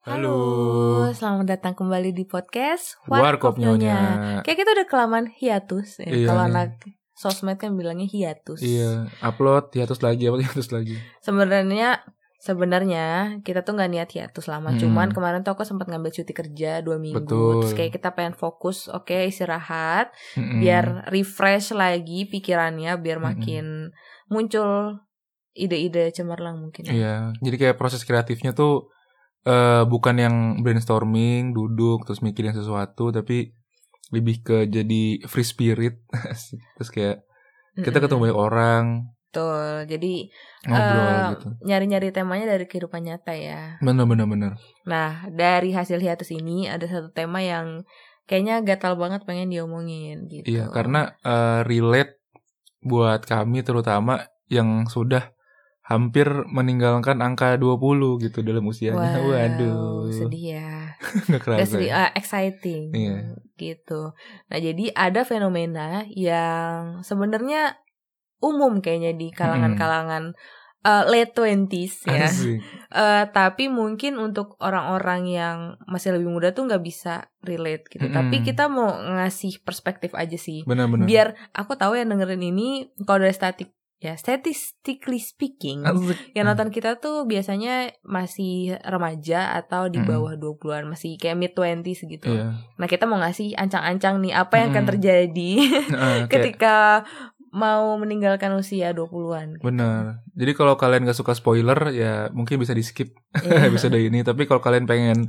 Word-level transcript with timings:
Halo. 0.00 1.12
selamat 1.12 1.44
datang 1.60 1.76
kembali 1.76 2.16
di 2.16 2.24
podcast 2.24 2.96
Warkop 3.04 3.60
Nyonya. 3.60 4.40
Kayak 4.40 4.58
kita 4.64 4.70
udah 4.72 4.86
kelamaan 4.88 5.28
hiatus. 5.28 6.00
ya. 6.00 6.08
Iya 6.08 6.24
Kalau 6.32 6.42
anak 6.48 6.80
sosmed 7.12 7.60
kan 7.60 7.76
bilangnya 7.76 8.08
hiatus. 8.08 8.64
Iya, 8.64 9.12
upload 9.20 9.68
hiatus 9.76 10.00
lagi, 10.00 10.32
apa 10.32 10.40
hiatus 10.40 10.72
lagi. 10.72 10.96
Sebenarnya 11.20 12.00
sebenarnya 12.40 13.36
kita 13.44 13.60
tuh 13.60 13.76
nggak 13.76 13.90
niat 13.92 14.08
hiatus 14.08 14.48
lama. 14.48 14.72
Hmm. 14.72 14.80
Cuman 14.80 15.12
kemarin 15.12 15.44
tuh 15.44 15.52
aku 15.52 15.68
sempat 15.68 15.92
ngambil 15.92 16.16
cuti 16.16 16.32
kerja 16.32 16.80
dua 16.80 16.96
minggu. 16.96 17.20
Betul. 17.20 17.60
Terus 17.60 17.76
kayak 17.76 17.92
kita 18.00 18.16
pengen 18.16 18.32
fokus, 18.40 18.88
oke 18.88 19.12
istirahat, 19.28 20.16
Mm-mm. 20.32 20.64
biar 20.64 21.12
refresh 21.12 21.76
lagi 21.76 22.24
pikirannya, 22.24 22.96
biar 22.96 23.20
makin 23.20 23.92
muncul 24.32 24.96
ide-ide 25.52 26.08
cemerlang 26.08 26.56
mungkin. 26.56 26.88
Iya, 26.88 27.36
jadi 27.44 27.56
kayak 27.60 27.76
proses 27.76 28.00
kreatifnya 28.08 28.56
tuh 28.56 28.88
eh 29.46 29.82
bukan 29.88 30.16
yang 30.20 30.36
brainstorming, 30.60 31.56
duduk 31.56 32.04
terus 32.04 32.20
mikirin 32.20 32.52
sesuatu, 32.52 33.08
tapi 33.10 33.52
lebih 34.10 34.42
ke 34.42 34.56
jadi 34.68 35.22
free 35.26 35.46
spirit. 35.46 35.94
terus 36.76 36.90
kayak 36.90 37.24
kita 37.78 37.96
Mm-mm. 37.96 38.04
ketemu 38.04 38.20
banyak 38.28 38.38
orang, 38.38 38.84
Betul. 39.30 39.86
Jadi 39.86 40.26
ngobrol 40.66 41.06
Eh, 41.06 41.30
gitu. 41.38 41.48
nyari-nyari 41.62 42.10
temanya 42.10 42.50
dari 42.50 42.66
kehidupan 42.66 43.06
nyata 43.06 43.30
ya. 43.30 43.78
Bener 43.78 44.02
bener 44.02 44.26
bener. 44.26 44.52
Nah, 44.82 45.22
dari 45.30 45.70
hasil 45.70 46.02
hiatus 46.02 46.34
ini 46.34 46.66
ada 46.66 46.82
satu 46.90 47.14
tema 47.14 47.38
yang 47.38 47.86
kayaknya 48.26 48.58
gatal 48.66 48.98
banget 48.98 49.22
pengen 49.22 49.54
diomongin 49.54 50.26
gitu. 50.26 50.50
Iya, 50.50 50.66
karena 50.74 51.14
eh, 51.22 51.62
relate 51.62 52.18
buat 52.82 53.22
kami 53.22 53.62
terutama 53.62 54.26
yang 54.50 54.90
sudah 54.90 55.30
hampir 55.90 56.30
meninggalkan 56.46 57.18
angka 57.18 57.58
20 57.58 58.22
gitu 58.22 58.46
dalam 58.46 58.62
usianya. 58.70 59.18
Wow, 59.18 59.34
Waduh. 59.34 60.06
sedih 60.14 60.54
ya. 60.54 60.94
Nggak 61.26 61.42
kerasa. 61.42 61.58
Gak 61.66 61.70
sedih, 61.74 61.90
ya. 61.90 61.98
ah, 61.98 62.10
exciting. 62.14 62.84
Iya. 62.94 63.16
Gitu. 63.58 64.00
Nah, 64.46 64.58
jadi 64.62 64.84
ada 64.94 65.26
fenomena 65.26 66.06
yang 66.14 67.02
sebenarnya 67.02 67.74
umum 68.38 68.78
kayaknya 68.78 69.18
di 69.18 69.34
kalangan-kalangan 69.34 70.38
eh, 70.86 71.04
late 71.10 71.34
20s 71.34 72.06
ya. 72.06 72.30
Asik. 72.30 72.62
Eh, 72.94 73.24
tapi 73.42 73.66
mungkin 73.66 74.22
untuk 74.22 74.54
orang-orang 74.62 75.26
yang 75.26 75.58
masih 75.90 76.14
lebih 76.14 76.30
muda 76.30 76.54
tuh 76.54 76.70
nggak 76.70 76.86
bisa 76.86 77.34
relate 77.42 77.90
gitu. 77.90 78.06
Mm-mm. 78.06 78.14
Tapi 78.14 78.46
kita 78.46 78.70
mau 78.70 78.94
ngasih 78.94 79.58
perspektif 79.66 80.14
aja 80.14 80.38
sih. 80.38 80.62
Bener-bener. 80.62 81.10
biar 81.10 81.34
aku 81.50 81.74
tahu 81.74 81.98
yang 81.98 82.14
dengerin 82.14 82.46
ini 82.46 82.94
kalau 83.02 83.26
dari 83.26 83.34
statik 83.34 83.74
ya 84.00 84.16
statistically 84.16 85.20
speaking 85.20 85.84
Asik. 85.84 86.16
yang 86.32 86.48
nonton 86.48 86.72
kita 86.72 86.96
tuh 86.96 87.28
biasanya 87.28 87.92
masih 88.00 88.80
remaja 88.80 89.52
atau 89.52 89.86
di 89.86 90.00
bawah 90.00 90.34
20-an 90.34 90.88
masih 90.88 91.20
kayak 91.20 91.36
mid 91.36 91.52
20s 91.52 92.08
gitu. 92.08 92.32
Iya. 92.32 92.56
Nah, 92.80 92.86
kita 92.88 93.04
mau 93.04 93.20
ngasih 93.20 93.52
ancang-ancang 93.54 94.16
nih 94.18 94.32
apa 94.32 94.56
yang 94.56 94.72
akan 94.72 94.82
Mm-mm. 94.82 94.92
terjadi 94.96 95.52
kayak 95.92 96.32
ketika 96.32 97.04
mau 97.50 97.98
meninggalkan 97.98 98.56
usia 98.56 98.94
20-an. 98.94 99.58
gitu. 99.58 99.68
bener. 99.68 100.24
Jadi 100.32 100.52
kalau 100.54 100.78
kalian 100.78 101.04
gak 101.04 101.18
suka 101.18 101.36
spoiler 101.36 101.92
ya 101.92 102.32
mungkin 102.32 102.56
bisa 102.56 102.72
di 102.72 102.80
skip 102.80 103.12
Iya. 103.36 103.66
episode 103.68 104.00
ini. 104.00 104.24
Tapi 104.24 104.48
kalau 104.48 104.64
kalian 104.64 104.88
pengen 104.88 105.28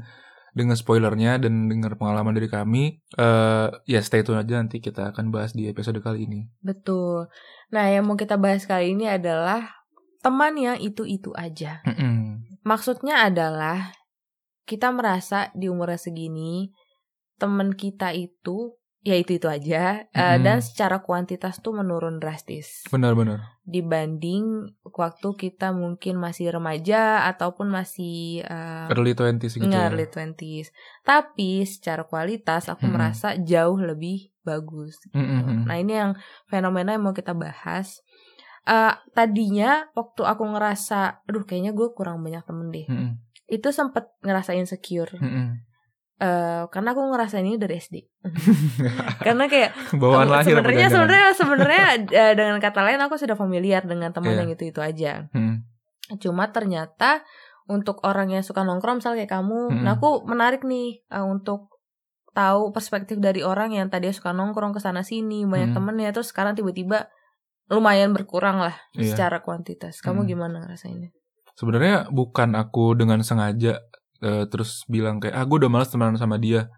dengar 0.52 0.76
spoilernya 0.76 1.40
dan 1.40 1.72
dengar 1.72 1.96
pengalaman 1.96 2.36
dari 2.36 2.52
kami, 2.52 3.00
eh 3.16 3.68
ya 3.88 4.00
stay 4.04 4.24
tune 4.24 4.40
aja 4.40 4.60
nanti 4.60 4.84
kita 4.84 5.16
akan 5.16 5.32
bahas 5.32 5.56
di 5.56 5.72
episode 5.72 6.04
kali 6.04 6.28
ini. 6.28 6.52
Betul. 6.60 7.32
Nah, 7.72 7.88
yang 7.88 8.04
mau 8.04 8.20
kita 8.20 8.36
bahas 8.36 8.68
kali 8.68 8.92
ini 8.92 9.08
adalah 9.08 9.82
teman 10.20 10.60
yang 10.60 10.78
itu-itu 10.78 11.32
aja. 11.34 11.80
Mm-mm. 11.88 12.44
Maksudnya 12.68 13.26
adalah 13.32 13.96
kita 14.68 14.92
merasa 14.94 15.50
di 15.58 15.72
umurnya 15.72 15.98
segini 15.98 16.70
teman 17.42 17.74
kita 17.74 18.14
itu 18.14 18.78
ya 19.02 19.16
itu 19.16 19.36
itu 19.36 19.46
aja 19.46 20.06
Mm-mm. 20.08 20.40
dan 20.40 20.62
secara 20.62 21.02
kuantitas 21.02 21.58
tuh 21.58 21.74
menurun 21.74 22.22
drastis 22.22 22.86
Benar-benar. 22.88 23.58
dibanding 23.64 24.70
waktu 24.86 25.28
kita 25.34 25.74
mungkin 25.74 26.16
masih 26.16 26.52
remaja 26.52 27.26
ataupun 27.26 27.66
masih 27.68 28.42
eh, 28.42 28.86
Early 28.88 29.14
20s 29.14 29.58
gitu 29.58 29.66
ya. 29.66 29.90
early 29.90 30.06
20s. 30.06 30.70
Tapi 31.02 31.66
secara 31.66 32.04
kualitas 32.04 32.68
aku 32.68 32.86
Mm-mm. 32.86 32.94
merasa 32.94 33.34
jauh 33.36 33.78
lebih 33.78 34.30
bagus. 34.42 35.02
gitu. 35.02 35.18
Mm-mm. 35.18 35.66
Nah 35.66 35.78
ini 35.78 35.94
yang 35.96 36.12
fenomena 36.46 36.94
yang 36.94 37.02
mau 37.02 37.14
kita 37.14 37.34
bahas. 37.34 38.06
Eh, 38.62 38.94
tadinya 39.12 39.90
waktu 39.92 40.22
aku 40.22 40.46
ngerasa, 40.46 41.26
aduh 41.26 41.42
kayaknya 41.42 41.74
gue 41.74 41.90
kurang 41.92 42.22
banyak 42.22 42.46
temen 42.46 42.70
deh 42.70 42.86
Mm-mm. 42.86 43.18
itu 43.48 43.74
sempet 43.74 44.14
ngerasa 44.22 44.54
insecure 44.54 45.18
Mm-mm. 45.18 45.66
Eh, 46.22 46.64
karena 46.70 46.94
aku 46.94 47.02
ngerasain 47.02 47.42
ini 47.42 47.58
dari 47.58 47.82
SD 47.82 48.06
karena 49.26 49.50
kayak 49.50 49.74
Bawaan 49.98 50.30
lahir 50.30 50.54
sebenarnya 50.54 50.88
sebenarnya 50.88 51.30
sebenarnya 51.34 51.84
eh, 52.14 52.34
dengan 52.38 52.62
kata 52.62 52.86
lain 52.86 53.02
aku 53.02 53.18
sudah 53.18 53.34
familiar 53.34 53.82
dengan 53.82 54.14
teman 54.14 54.38
Iya. 54.38 54.46
yang 54.46 54.50
itu 54.54 54.64
itu 54.70 54.80
aja 54.80 55.26
Mm. 55.34 55.66
cuma 56.20 56.54
ternyata 56.54 57.26
untuk 57.66 58.04
orang 58.04 58.30
yang 58.30 58.44
suka 58.44 58.62
nongkrong 58.62 59.02
misalnya 59.02 59.26
kayak 59.26 59.34
kamu 59.34 59.60
Mm-mm. 59.72 59.82
nah 59.82 59.98
aku 59.98 60.22
menarik 60.24 60.62
nih 60.62 61.02
eh, 61.02 61.26
untuk 61.26 61.74
tahu 62.32 62.70
perspektif 62.70 63.18
dari 63.18 63.42
orang 63.42 63.74
yang 63.74 63.90
tadi 63.90 64.14
suka 64.14 64.30
nongkrong 64.30 64.72
ke 64.72 64.80
sana 64.80 65.02
sini 65.02 65.42
banyak 65.44 65.74
Mm. 65.74 65.76
temennya 65.76 66.10
terus 66.14 66.30
sekarang 66.30 66.54
tiba-tiba 66.54 67.10
lumayan 67.66 68.14
berkurang 68.14 68.62
lah 68.62 68.78
Iya. 68.94 69.18
secara 69.18 69.42
kuantitas 69.42 69.98
kamu 70.00 70.22
Mm. 70.22 70.28
gimana 70.30 70.56
ngerasainnya 70.62 71.10
Sebenarnya 71.52 72.08
bukan 72.08 72.54
aku 72.54 72.94
dengan 72.94 73.20
sengaja 73.22 73.82
eh, 74.22 74.44
terus 74.48 74.86
bilang 74.86 75.18
kayak 75.18 75.34
ah 75.34 75.44
gue 75.44 75.58
udah 75.58 75.70
malas 75.70 75.90
temenan 75.90 76.16
sama 76.16 76.38
dia, 76.38 76.70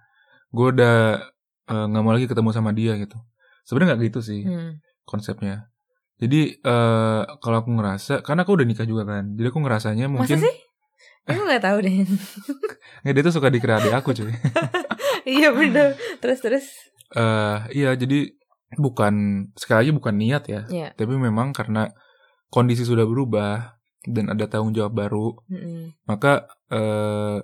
gue 0.50 0.68
udah 0.70 1.20
eh, 1.66 1.86
nggak 1.88 2.02
mau 2.02 2.12
lagi 2.12 2.26
ketemu 2.26 2.50
sama 2.52 2.72
dia 2.72 2.96
gitu. 2.96 3.16
Sebenarnya 3.64 3.96
nggak 3.96 4.02
gitu 4.08 4.20
sih 4.20 4.42
Hmm. 4.44 4.80
konsepnya. 5.04 5.68
Jadi 6.18 6.56
eh, 6.56 7.22
kalau 7.38 7.58
aku 7.59 7.70
ngerasa, 7.72 8.22
karena 8.22 8.44
aku 8.44 8.56
udah 8.56 8.66
nikah 8.66 8.84
juga 8.84 9.04
kan, 9.06 9.34
jadi 9.34 9.48
aku 9.48 9.59
ngerasanya 9.59 10.08
masa 10.08 10.18
mungkin 10.24 10.40
sih 10.42 10.56
aku 11.24 11.40
nggak 11.42 11.64
tahu 11.64 11.78
deh 11.80 11.96
nggak 13.04 13.14
dia 13.14 13.24
tuh 13.24 13.31
suka 13.34 13.48
dikira 13.48 13.80
adik 13.80 13.92
aku 13.94 14.12
cuy. 14.12 14.31
iya 15.30 15.52
bener 15.52 15.96
terus 16.20 16.40
terus 16.40 16.66
Eh 17.14 17.58
iya 17.78 17.94
jadi 17.94 18.25
bukan 18.74 19.14
sekali 19.54 19.86
lagi 19.86 19.92
bukan 19.94 20.16
niat 20.18 20.44
ya, 20.50 20.62
Iya. 20.66 20.88
tapi 20.98 21.14
memang 21.14 21.54
karena 21.54 21.94
kondisi 22.50 22.81
sudah 22.81 23.06
berubah 23.06 23.78
dan 24.03 24.28
ada 24.28 24.46
tanggung 24.46 24.72
jawab 24.72 24.94
baru, 24.94 25.38
Mm-mm. 25.47 25.96
maka 26.03 26.46
eh, 26.68 27.40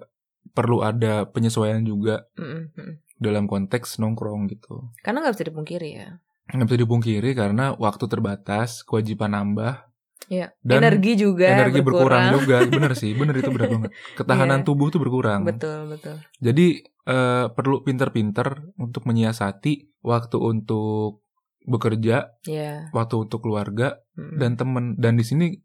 perlu 0.50 0.81
ada 0.81 1.25
penyesuaian 1.25 1.80
juga 1.81 2.28
Mm-mm, 2.36 2.75
mm-mm. 2.75 2.94
dalam 3.16 3.46
konteks 3.46 3.97
nongkrong 3.97 4.47
gitu. 4.50 4.92
Karena 5.00 5.24
nggak 5.24 5.36
bisa 5.36 5.48
dipungkiri 5.48 5.90
ya. 5.94 6.09
Nggak 6.50 6.68
bisa 6.68 6.80
dipungkiri 6.81 7.30
karena 7.31 7.72
waktu 7.74 8.06
terbatas, 8.06 8.84
kewajiban 8.84 9.31
nambah, 9.31 9.88
Iya. 10.30 10.53
Dan 10.62 10.86
energi 10.86 11.18
juga 11.18 11.50
energi 11.50 11.81
berkurang. 11.81 12.30
berkurang. 12.30 12.34
juga. 12.38 12.56
Bener 12.69 12.94
sih, 12.94 13.18
bener 13.18 13.34
itu 13.34 13.50
bener 13.50 13.66
banget. 13.66 13.92
Ketahanan 14.14 14.62
Iya. 14.62 14.68
tubuh 14.68 14.94
tuh 14.94 15.02
berkurang. 15.02 15.42
Betul 15.42 15.90
betul. 15.90 16.22
Jadi 16.38 16.86
eh, 16.86 17.46
perlu 17.50 17.81
pinter-pinter 17.81 18.69
untuk 18.78 19.09
menyiasati 19.09 19.98
waktu 20.06 20.38
untuk 20.38 21.25
bekerja, 21.66 22.38
Ya. 22.46 22.90
waktu 22.94 23.16
untuk 23.19 23.42
keluarga 23.42 23.98
Mm-mm. 24.14 24.38
dan 24.38 24.53
temen. 24.53 24.86
Dan 25.02 25.18
di 25.18 25.25
sini 25.25 25.58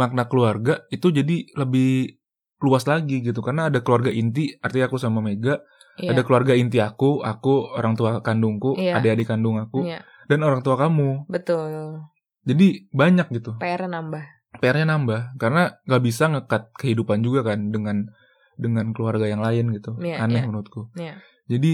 makna 0.00 0.24
keluarga 0.24 0.80
itu 0.88 1.12
jadi 1.12 1.44
lebih 1.52 2.16
luas 2.60 2.88
lagi 2.88 3.20
gitu 3.20 3.40
karena 3.40 3.68
ada 3.68 3.84
keluarga 3.84 4.08
inti 4.08 4.56
artinya 4.58 4.88
aku 4.88 4.96
sama 4.96 5.20
Mega 5.20 5.60
Iya. 6.00 6.16
ada 6.16 6.22
keluarga 6.24 6.56
inti 6.56 6.80
aku 6.80 7.20
aku 7.20 7.76
orang 7.76 7.92
tua 7.92 8.24
kandungku 8.24 8.72
Iya. 8.80 8.96
adik-adik 8.96 9.28
kandung 9.28 9.60
aku 9.60 9.84
Iya. 9.84 10.00
dan 10.32 10.40
orang 10.40 10.64
tua 10.64 10.80
kamu 10.80 11.28
Betul. 11.28 12.00
jadi 12.40 12.88
banyak 12.88 13.28
gitu 13.30 13.60
PR 13.60 13.84
nambah. 13.84 14.24
PR-nya 14.58 14.86
nambah 14.88 15.36
karena 15.36 15.76
nggak 15.84 16.02
bisa 16.02 16.26
ngekat 16.26 16.72
kehidupan 16.74 17.20
juga 17.20 17.44
kan 17.44 17.68
dengan 17.68 18.08
dengan 18.56 18.90
keluarga 18.90 19.24
yang 19.24 19.40
lain 19.40 19.70
gitu 19.70 19.94
Iya, 20.00 20.24
aneh 20.24 20.40
iya. 20.40 20.48
menurutku 20.48 20.88
Iya. 20.96 21.20
jadi 21.46 21.72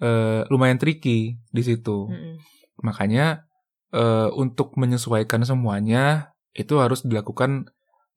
eh, 0.00 0.40
lumayan 0.48 0.78
tricky 0.78 1.34
di 1.44 1.62
situ 1.62 2.06
Mm-mm. 2.06 2.38
makanya 2.80 3.42
eh, 3.90 4.28
untuk 4.34 4.74
menyesuaikan 4.74 5.42
semuanya 5.42 6.33
itu 6.54 6.78
harus 6.78 7.02
dilakukan 7.02 7.66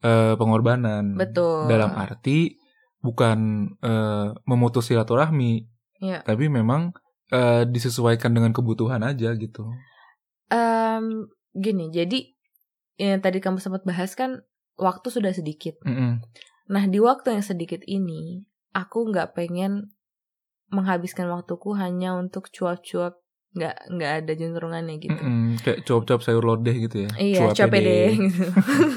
eh, 0.02 0.34
pengorbanan 0.38 1.18
Betul. 1.18 1.68
dalam 1.68 1.94
arti 1.98 2.56
bukan 3.02 3.70
eh, 3.82 4.28
memutus 4.46 4.90
silaturahmi 4.90 5.66
Iya. 5.98 6.22
tapi 6.22 6.46
memang 6.46 6.94
eh, 7.34 7.66
disesuaikan 7.66 8.30
dengan 8.30 8.54
kebutuhan 8.54 9.02
aja 9.02 9.34
gitu 9.34 9.66
Em, 10.48 11.28
gini, 11.52 11.92
jadi 11.92 12.24
yang 12.96 13.20
tadi 13.20 13.44
kamu 13.44 13.60
sempat 13.60 13.84
bahas 13.84 14.16
kan 14.16 14.48
waktu 14.80 15.12
sudah 15.12 15.36
sedikit. 15.36 15.76
Mm-mm. 15.84 16.24
Nah 16.72 16.84
di 16.88 17.04
waktu 17.04 17.36
yang 17.36 17.44
sedikit 17.44 17.84
ini, 17.84 18.48
aku 18.72 19.12
nggak 19.12 19.36
pengen 19.36 19.92
menghabiskan 20.72 21.28
waktuku 21.28 21.76
hanya 21.76 22.16
untuk 22.16 22.48
cuap-cuap 22.52 23.20
nggak 23.50 23.76
nggak 23.90 24.12
ada 24.22 24.32
juntrungannya 24.34 24.96
gitu. 24.98 25.18
Mm-mm. 25.18 25.58
kayak 25.60 25.82
cuap-cuap 25.82 26.22
sayur 26.22 26.44
lodeh 26.44 26.76
gitu 26.78 27.08
ya 27.08 27.10
Iya, 27.16 27.40
Cuap 27.52 27.72
pede 27.72 28.14
gitu. 28.14 28.44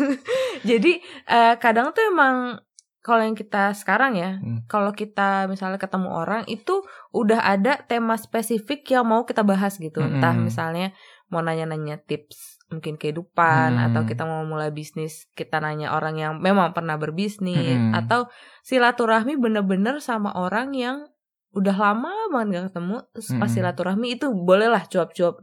Jadi 0.70 0.92
eh, 1.26 1.54
kadang 1.56 1.92
tuh 1.92 2.04
emang 2.04 2.60
kalau 3.00 3.24
yang 3.24 3.32
kita 3.32 3.72
sekarang 3.72 4.12
ya, 4.12 4.36
Hmm. 4.36 4.60
kalau 4.68 4.92
kita 4.92 5.48
misalnya 5.48 5.80
ketemu 5.80 6.12
orang 6.12 6.44
itu 6.46 6.84
udah 7.10 7.40
ada 7.40 7.80
tema 7.80 8.20
spesifik 8.20 8.84
yang 8.86 9.08
mau 9.08 9.24
kita 9.24 9.40
bahas 9.40 9.80
gitu. 9.80 10.04
Entah 10.04 10.36
Mm-mm. 10.36 10.52
misalnya 10.52 10.92
mau 11.26 11.40
nanya-nanya 11.40 11.96
tips 11.98 12.60
mungkin 12.68 12.94
kehidupan 12.94 13.74
Hmm. 13.74 13.86
atau 13.88 14.04
kita 14.04 14.22
mau 14.22 14.44
mulai 14.44 14.68
bisnis, 14.70 15.26
kita 15.32 15.58
nanya 15.58 15.90
orang 15.90 16.14
yang 16.14 16.32
memang 16.38 16.70
pernah 16.70 17.00
berbisnis 17.00 17.56
Mm-mm. 17.80 17.96
atau 17.96 18.28
silaturahmi 18.60 19.34
bener-bener 19.34 19.96
sama 19.98 20.36
orang 20.36 20.76
yang 20.76 21.08
udah 21.50 21.76
lama 21.76 22.12
banget 22.30 22.46
gak 22.54 22.64
ketemu 22.70 22.96
terus 23.10 23.28
pas 23.34 23.42
Mm-mm. 23.42 23.50
silaturahmi 23.50 24.08
itu 24.14 24.26
bolehlah 24.30 24.86
cuap-cuap 24.86 25.42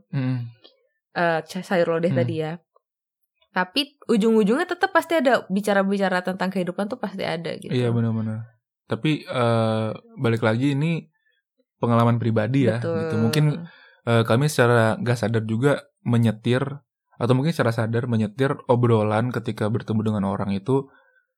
eh 1.18 1.40
sayur 1.44 1.98
lodeh 1.98 2.14
Hmm. 2.14 2.22
tadi 2.22 2.36
ya. 2.46 2.54
Tapi 3.52 3.98
ujung-ujungnya 4.06 4.70
tetap 4.70 4.94
pasti 4.94 5.18
ada 5.18 5.42
bicara-bicara 5.50 6.22
tentang 6.22 6.54
kehidupan 6.54 6.86
tuh 6.86 7.02
pasti 7.02 7.26
ada 7.26 7.58
gitu. 7.58 7.74
Iya 7.74 7.90
benar-benar. 7.90 8.46
Tapi 8.86 9.26
eh, 9.26 9.90
balik 10.22 10.46
lagi 10.46 10.78
ini 10.78 11.10
pengalaman 11.82 12.22
pribadi 12.22 12.70
ya. 12.70 12.78
Betul. 12.78 13.02
Gitu. 13.02 13.16
Mungkin 13.18 13.46
eh, 14.06 14.24
kami 14.30 14.46
secara 14.46 14.96
gak 15.02 15.18
sadar 15.18 15.42
juga 15.44 15.90
menyetir 16.06 16.62
atau 17.18 17.34
mungkin 17.34 17.50
secara 17.50 17.74
sadar 17.74 18.06
menyetir 18.06 18.54
obrolan 18.70 19.34
ketika 19.34 19.66
bertemu 19.74 20.14
dengan 20.14 20.24
orang 20.30 20.54
itu 20.54 20.86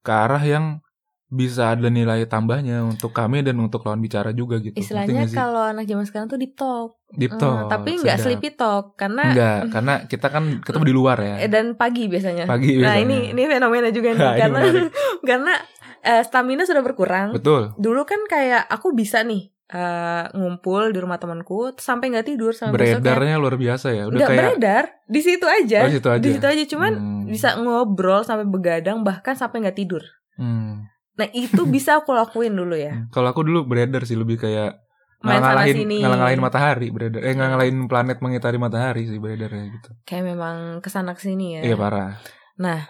ke 0.04 0.12
arah 0.12 0.44
yang 0.44 0.84
bisa 1.30 1.72
ada 1.72 1.88
nilai 1.88 2.26
tambahnya 2.26 2.82
untuk 2.82 3.10
kami 3.12 3.40
dan 3.40 3.54
untuk 3.56 3.82
lawan 3.82 3.98
bicara 3.98 4.30
juga 4.32 4.58
gitu. 4.58 4.74
Istilahnya 4.74 5.30
kalau 5.30 5.62
anak 5.64 5.86
zaman 5.86 6.02
sekarang 6.02 6.26
tuh 6.26 6.36
deep 6.36 6.54
talk. 6.54 6.98
deep 7.12 7.30
Eh, 7.30 7.38
talk. 7.38 7.70
tapi 7.70 7.98
nggak 7.98 8.18
sleepy 8.18 8.50
talk 8.52 8.94
karena 8.96 9.24
Enggak, 9.28 9.60
karena 9.70 9.94
kita 10.04 10.28
kan 10.28 10.44
ketemu 10.60 10.84
di 10.84 10.96
luar 10.96 11.18
ya. 11.20 11.36
eh, 11.38 11.48
dan 11.48 11.74
pagi 11.74 12.06
biasanya. 12.06 12.46
Pagi 12.46 12.76
Nah 12.76 12.94
biasanya. 12.94 13.02
ini 13.04 13.18
ini 13.32 13.42
fenomena 13.46 13.90
juga 13.90 14.10
nih 14.10 14.18
Nah, 14.20 14.32
ini 14.32 14.42
karena 14.42 14.60
karena 15.30 15.54
eh, 16.02 16.24
stamina 16.24 16.64
sudah 16.64 16.82
berkurang. 16.82 17.30
Betul. 17.32 17.74
Dulu 17.76 18.02
kan 18.04 18.26
kayak 18.26 18.66
aku 18.66 18.92
bisa 18.92 19.22
nih 19.22 19.54
eh, 19.68 20.24
ngumpul 20.32 20.90
di 20.90 20.98
rumah 20.98 21.18
temanku 21.18 21.74
sampai 21.76 22.10
nggak 22.10 22.26
tidur 22.28 22.52
sampai 22.52 22.74
besoknya. 22.74 23.06
Beredarnya 23.06 23.36
luar 23.38 23.54
biasa 23.56 23.88
ya. 23.92 24.04
Udah 24.06 24.18
Nggak 24.18 24.30
kayak 24.30 24.42
beredar 24.50 24.84
di 25.06 25.22
situ 25.22 25.46
aja. 25.46 25.80
Oh, 25.80 25.88
di 25.88 25.96
situ 25.96 26.10
aja. 26.10 26.22
Di 26.22 26.30
situ 26.32 26.46
aja 26.48 26.64
cuman 26.68 26.92
Hmm. 26.92 27.26
bisa 27.28 27.54
ngobrol 27.56 28.22
sampai 28.24 28.46
begadang 28.46 29.02
bahkan 29.04 29.34
sampai 29.34 29.62
nggak 29.62 29.78
tidur. 29.78 30.02
Hmm. 30.38 30.90
Nah 31.20 31.28
itu 31.30 31.68
bisa 31.76 32.00
aku 32.00 32.12
lakuin 32.12 32.56
dulu 32.56 32.74
ya. 32.74 32.96
Hmm. 32.96 33.12
Kalau 33.12 33.28
aku 33.28 33.44
dulu 33.44 33.68
beredar 33.68 34.08
sih 34.08 34.16
lebih 34.16 34.40
kayak 34.40 34.80
Main 35.20 35.44
sana 35.44 35.60
ngalahin 35.60 35.76
sini. 35.76 35.98
ngalahin 36.00 36.40
matahari 36.40 36.88
beredar. 36.90 37.20
Eh 37.20 37.36
ngalahin 37.36 37.78
planet 37.86 38.24
mengitari 38.24 38.56
matahari 38.56 39.04
sih 39.04 39.20
beredarnya 39.20 39.68
gitu. 39.70 39.90
Kayak 40.08 40.32
memang 40.32 40.56
ke 40.80 40.88
sana 40.88 41.12
ke 41.12 41.20
sini 41.20 41.60
ya. 41.60 41.62
Iya 41.62 41.76
parah. 41.76 42.16
Nah 42.56 42.88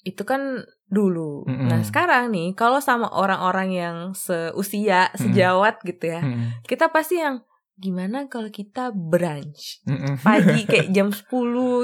itu 0.00 0.22
kan 0.22 0.62
dulu. 0.86 1.44
Mm-mm. 1.44 1.66
Nah 1.66 1.82
sekarang 1.82 2.30
nih 2.30 2.54
kalau 2.54 2.78
sama 2.78 3.10
orang-orang 3.10 3.68
yang 3.70 3.96
seusia, 4.14 5.10
sejawat 5.12 5.82
gitu 5.82 6.08
ya, 6.08 6.22
Mm-mm. 6.22 6.62
kita 6.64 6.88
pasti 6.88 7.18
yang 7.18 7.42
gimana 7.76 8.24
kalau 8.26 8.48
kita 8.48 8.92
brunch 8.92 9.80
Mm-mm. 9.84 10.20
pagi 10.20 10.64
kayak 10.64 10.88
jam 10.96 11.10
10 11.10 11.26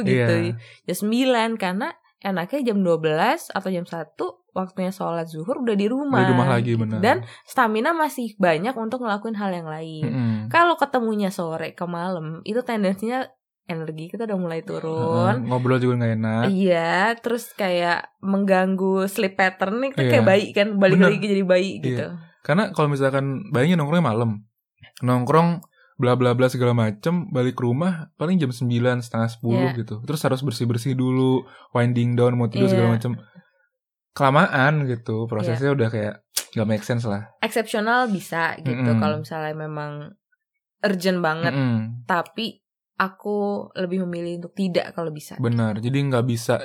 gitu, 0.04 0.34
Iya. 0.46 0.54
jam 0.86 0.96
9 1.02 1.56
karena 1.56 1.88
enaknya 2.26 2.75
jam 2.75 2.82
12 2.82 3.55
atau 3.55 3.69
jam 3.70 3.87
1 3.87 4.19
waktunya 4.50 4.90
sholat 4.90 5.31
zuhur 5.31 5.62
udah 5.62 5.76
di 5.78 5.87
rumah. 5.87 6.26
Di 6.26 6.32
rumah 6.32 6.49
lagi 6.49 6.73
benar. 6.75 6.99
Dan 6.99 7.17
stamina 7.46 7.94
masih 7.94 8.34
banyak 8.40 8.75
untuk 8.75 9.05
ngelakuin 9.05 9.37
hal 9.38 9.52
yang 9.52 9.69
lain. 9.69 10.05
Mm-mm. 10.11 10.32
Kalau 10.50 10.75
ketemunya 10.75 11.28
sore 11.31 11.76
ke 11.76 11.84
malam, 11.84 12.40
itu 12.43 12.58
tendensinya 12.64 13.28
energi 13.69 14.08
kita 14.08 14.25
udah 14.25 14.38
mulai 14.40 14.64
turun. 14.64 15.44
Heeh, 15.44 15.46
ngobrol 15.46 15.76
juga 15.76 16.00
nggak 16.02 16.12
enak. 16.17 16.43
Iya, 16.50 17.14
terus 17.20 17.52
kayak 17.52 18.17
mengganggu 18.25 19.06
sleep 19.06 19.37
pattern 19.37 19.82
nih 19.82 19.90
kita 19.93 20.02
Iya. 20.02 20.11
kayak 20.17 20.26
bayi 20.26 20.46
kan, 20.56 20.69
balik 20.81 20.99
Bener. 20.99 21.08
lagi 21.12 21.26
jadi 21.28 21.44
bayi 21.44 21.70
gitu. 21.84 22.06
Karena 22.46 22.70
kalau 22.73 22.88
misalkan 22.88 23.50
bayangin 23.50 23.76
nongkrongnya 23.82 24.06
malam, 24.06 24.31
nongkrong 25.02 25.61
bla 25.96 26.12
bla 26.12 26.32
bla 26.32 26.46
segala 26.46 26.72
macem, 26.72 27.28
balik 27.28 27.56
ke 27.56 27.64
rumah 27.64 28.12
paling 28.14 28.37
jam 28.37 28.48
9, 28.48 28.69
setengah 29.00 29.28
10 29.32 29.48
Iya. 29.66 29.78
gitu. 29.78 29.94
Terus 30.04 30.20
harus 30.20 30.40
bersih 30.40 30.64
bersih 30.64 30.93
dulu, 30.93 31.43
winding 31.72 32.14
down, 32.14 32.37
mau 32.37 32.46
tidur 32.46 32.69
Iya. 32.69 32.72
segala 32.72 32.88
macem. 32.93 33.12
Kelamaan 34.12 34.84
gitu, 34.87 35.25
prosesnya 35.25 35.72
udah 35.72 35.88
kayak 35.88 36.14
nggak 36.52 36.64
make 36.66 36.81
sense 36.82 37.04
lah. 37.04 37.28
Eksepsional 37.38 38.08
bisa 38.08 38.56
gitu 38.56 38.72
Mm-mm. 38.72 38.96
kalau 38.96 39.20
misalnya 39.20 39.52
memang 39.52 40.16
urgent 40.81 41.20
banget, 41.20 41.52
Mm-mm. 41.52 42.04
tapi 42.04 42.64
aku 42.96 43.69
lebih 43.76 44.08
memilih 44.08 44.40
untuk 44.40 44.56
tidak 44.56 44.92
kalau 44.92 45.12
bisa. 45.12 45.37
Benar, 45.37 45.76
jadi 45.76 46.00
nggak 46.00 46.25
bisa, 46.25 46.64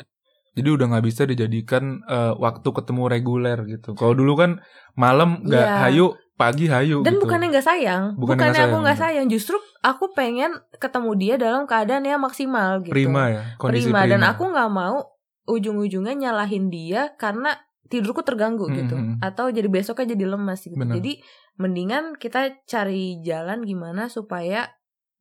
jadi 0.56 0.70
udah 0.72 0.96
nggak 0.96 1.06
bisa 1.06 1.28
dijadikan 1.28 2.00
eh, 2.04 2.34
waktu 2.36 2.68
ketemu 2.72 3.04
reguler 3.12 3.60
gitu. 3.68 4.00
Kalau 4.00 4.16
dulu 4.16 4.40
kan 4.40 4.52
malam 4.96 5.44
nggak 5.44 5.68
Iya. 5.68 5.80
hayu, 5.84 6.08
pagi 6.42 6.66
hayu. 6.66 7.06
Dan 7.06 7.16
gitu. 7.16 7.30
bukannya 7.30 7.48
nggak 7.54 7.68
sayang, 7.70 8.04
Bukannya 8.18 8.20
bukannya, 8.20 8.50
nggak 8.50 8.66
aku 8.66 8.66
sayang, 8.66 8.82
nggak 8.82 9.00
sayang, 9.00 9.26
justru 9.30 9.56
aku 9.86 10.06
pengen 10.18 10.52
ketemu 10.82 11.12
dia 11.22 11.36
dalam 11.38 11.70
keadaan 11.70 12.02
yang 12.02 12.18
maksimal 12.18 12.82
gitu. 12.82 12.94
prima 12.94 13.24
ya, 13.30 13.42
kondisi 13.62 13.94
prima. 13.94 14.02
prima. 14.06 14.12
dan 14.18 14.22
aku 14.26 14.44
nggak 14.50 14.72
mau 14.74 14.98
ujung-ujungnya 15.46 16.18
nyalahin 16.18 16.74
dia 16.74 17.14
karena 17.22 17.58
tidurku 17.92 18.24
terganggu 18.24 18.72
gitu 18.72 18.96
Mm-mm. 18.96 19.20
atau 19.20 19.52
jadi 19.52 19.68
besoknya 19.68 20.16
jadi 20.16 20.32
lemas 20.32 20.64
gitu 20.64 20.80
Bener. 20.80 20.96
jadi 20.96 21.20
mendingan 21.60 22.16
kita 22.16 22.64
cari 22.64 23.20
jalan 23.20 23.68
gimana 23.68 24.08
supaya 24.08 24.72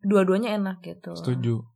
dua-duanya 0.00 0.54
enak 0.54 0.80
gitu 0.80 1.18
Setuju. 1.18 1.66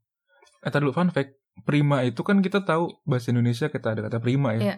Eh 0.64 0.70
tadi 0.70 0.87
dulu 0.87 0.94
fun 0.96 1.11
fact, 1.12 1.37
prima 1.67 2.06
itu 2.06 2.23
kan 2.25 2.41
kita 2.41 2.62
tahu 2.62 2.88
bahasa 3.05 3.35
Indonesia 3.35 3.69
kita 3.69 3.93
ada 3.93 4.06
kata 4.06 4.23
prima 4.23 4.56
ya. 4.56 4.61
Iya. 4.62 4.76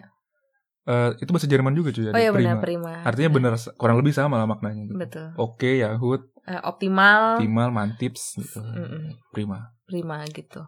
Eh, 0.87 1.11
itu 1.19 1.29
bahasa 1.29 1.45
Jerman 1.45 1.75
juga 1.75 1.91
cuy, 1.91 2.05
oh 2.05 2.09
ada 2.09 2.17
iya 2.17 2.31
prima. 2.31 2.55
benar 2.55 2.57
prima 2.57 2.93
Artinya 3.03 3.29
bener 3.29 3.53
kurang 3.75 3.99
lebih 3.99 4.11
sama 4.11 4.39
lah 4.39 4.47
maknanya 4.47 4.87
gitu. 4.87 4.95
betul 4.95 5.27
Oke, 5.35 5.77
Yahut, 5.77 6.31
Eh, 6.43 6.55
optimal 6.57 7.35
optimal, 7.35 7.69
mantips 7.69 8.39
gitu. 8.39 8.63
Prima. 9.29 9.75
prima 9.83 10.23
gitu 10.27 10.63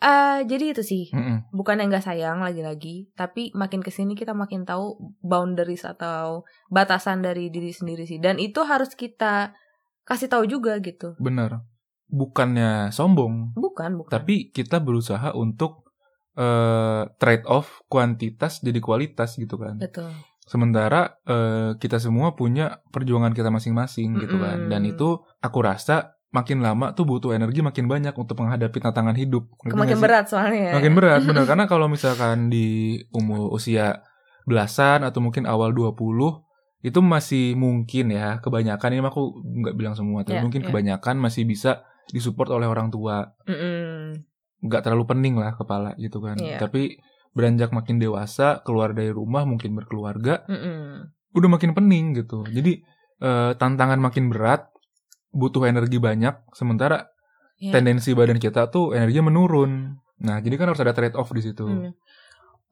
Eh 0.00 0.42
jadi 0.42 0.72
itu 0.72 0.82
sih 0.82 1.04
Mm-mm. 1.08 1.52
bukan 1.52 1.78
yang 1.78 1.86
nggak 1.86 2.02
sayang 2.02 2.40
lagi-lagi 2.40 3.12
tapi 3.12 3.52
makin 3.52 3.78
ke 3.78 3.88
sini 3.88 4.12
kita 4.12 4.32
makin 4.32 4.64
tahu 4.64 4.98
boundaries 5.20 5.84
atau 5.84 6.42
batasan 6.66 7.20
dari 7.20 7.48
diri 7.48 7.70
sendiri 7.70 8.02
sih 8.02 8.18
dan 8.18 8.36
itu 8.36 8.60
harus 8.62 8.92
kita 8.92 9.54
kasih 10.02 10.26
tahu 10.26 10.42
juga 10.44 10.80
gitu 10.80 11.14
Bener. 11.16 11.62
Bukannya 12.08 12.90
sombong, 12.90 13.54
bukan 13.54 13.96
bukan 13.96 14.10
tapi 14.10 14.48
kita 14.48 14.80
berusaha 14.80 15.32
untuk 15.32 15.81
eh 16.34 17.02
trade 17.16 17.44
off 17.44 17.84
kuantitas 17.86 18.60
jadi 18.60 18.78
kualitas 18.78 19.36
gitu 19.36 19.56
kan. 19.56 19.76
betul 19.76 20.08
Sementara 20.42 21.22
eh, 21.22 21.78
kita 21.78 21.96
semua 21.96 22.34
punya 22.34 22.82
perjuangan 22.90 23.30
kita 23.30 23.48
masing-masing 23.48 24.18
gitu 24.18 24.36
kan. 24.36 24.66
Dan 24.66 24.82
itu 24.84 25.22
aku 25.38 25.58
rasa 25.62 26.18
makin 26.32 26.64
lama 26.64 26.92
tuh 26.92 27.04
butuh 27.04 27.30
energi 27.30 27.60
makin 27.60 27.86
banyak 27.86 28.10
untuk 28.12 28.40
menghadapi 28.40 28.80
tantangan 28.80 29.14
hidup. 29.14 29.46
Ngerti 29.62 29.78
makin 29.78 29.98
berat 30.00 30.26
soalnya 30.26 30.72
ya. 30.72 30.72
Makin 30.76 30.92
berat 30.92 31.20
bener 31.22 31.44
karena 31.44 31.64
kalau 31.68 31.86
misalkan 31.86 32.48
di 32.48 32.98
umur 33.12 33.52
usia 33.52 34.02
belasan 34.42 35.06
atau 35.06 35.22
mungkin 35.22 35.46
awal 35.46 35.70
20 35.70 35.94
itu 36.82 36.98
masih 36.98 37.54
mungkin 37.54 38.10
ya 38.10 38.42
kebanyakan 38.42 38.98
ini 38.98 39.06
aku 39.06 39.22
nggak 39.62 39.76
bilang 39.78 39.94
semua 39.94 40.26
tapi 40.26 40.40
Ya, 40.40 40.42
mungkin 40.42 40.66
ya. 40.66 40.68
kebanyakan 40.68 41.14
masih 41.22 41.46
bisa 41.46 41.86
disupport 42.10 42.58
oleh 42.58 42.66
orang 42.66 42.90
tua 42.90 43.30
Mm-mm. 43.46 44.18
Nggak 44.62 44.80
terlalu 44.86 45.04
pening 45.04 45.34
lah 45.36 45.52
kepala 45.54 45.92
gitu 45.98 46.22
kan 46.22 46.38
Iya. 46.38 46.62
tapi 46.62 47.02
beranjak 47.34 47.74
makin 47.74 47.98
dewasa 47.98 48.60
keluar 48.62 48.94
dari 48.94 49.10
rumah 49.10 49.42
mungkin 49.42 49.74
berkeluarga 49.74 50.44
Mm-mm. 50.46 51.10
udah 51.34 51.48
makin 51.50 51.74
pening 51.74 52.14
gitu 52.14 52.46
jadi 52.46 52.80
eh, 53.22 53.52
tantangan 53.58 53.98
makin 53.98 54.30
berat 54.30 54.68
butuh 55.32 55.66
energi 55.66 55.98
banyak 55.98 56.38
sementara 56.52 57.08
Ya. 57.62 57.70
tendensi 57.70 58.10
badan 58.10 58.42
kita 58.42 58.74
tuh 58.74 58.90
energinya 58.90 59.30
menurun 59.30 59.94
nah 60.18 60.42
jadi 60.42 60.58
kan 60.58 60.74
harus 60.74 60.82
ada 60.82 60.90
trade 60.90 61.14
off 61.14 61.30
di 61.30 61.46
situ. 61.46 61.62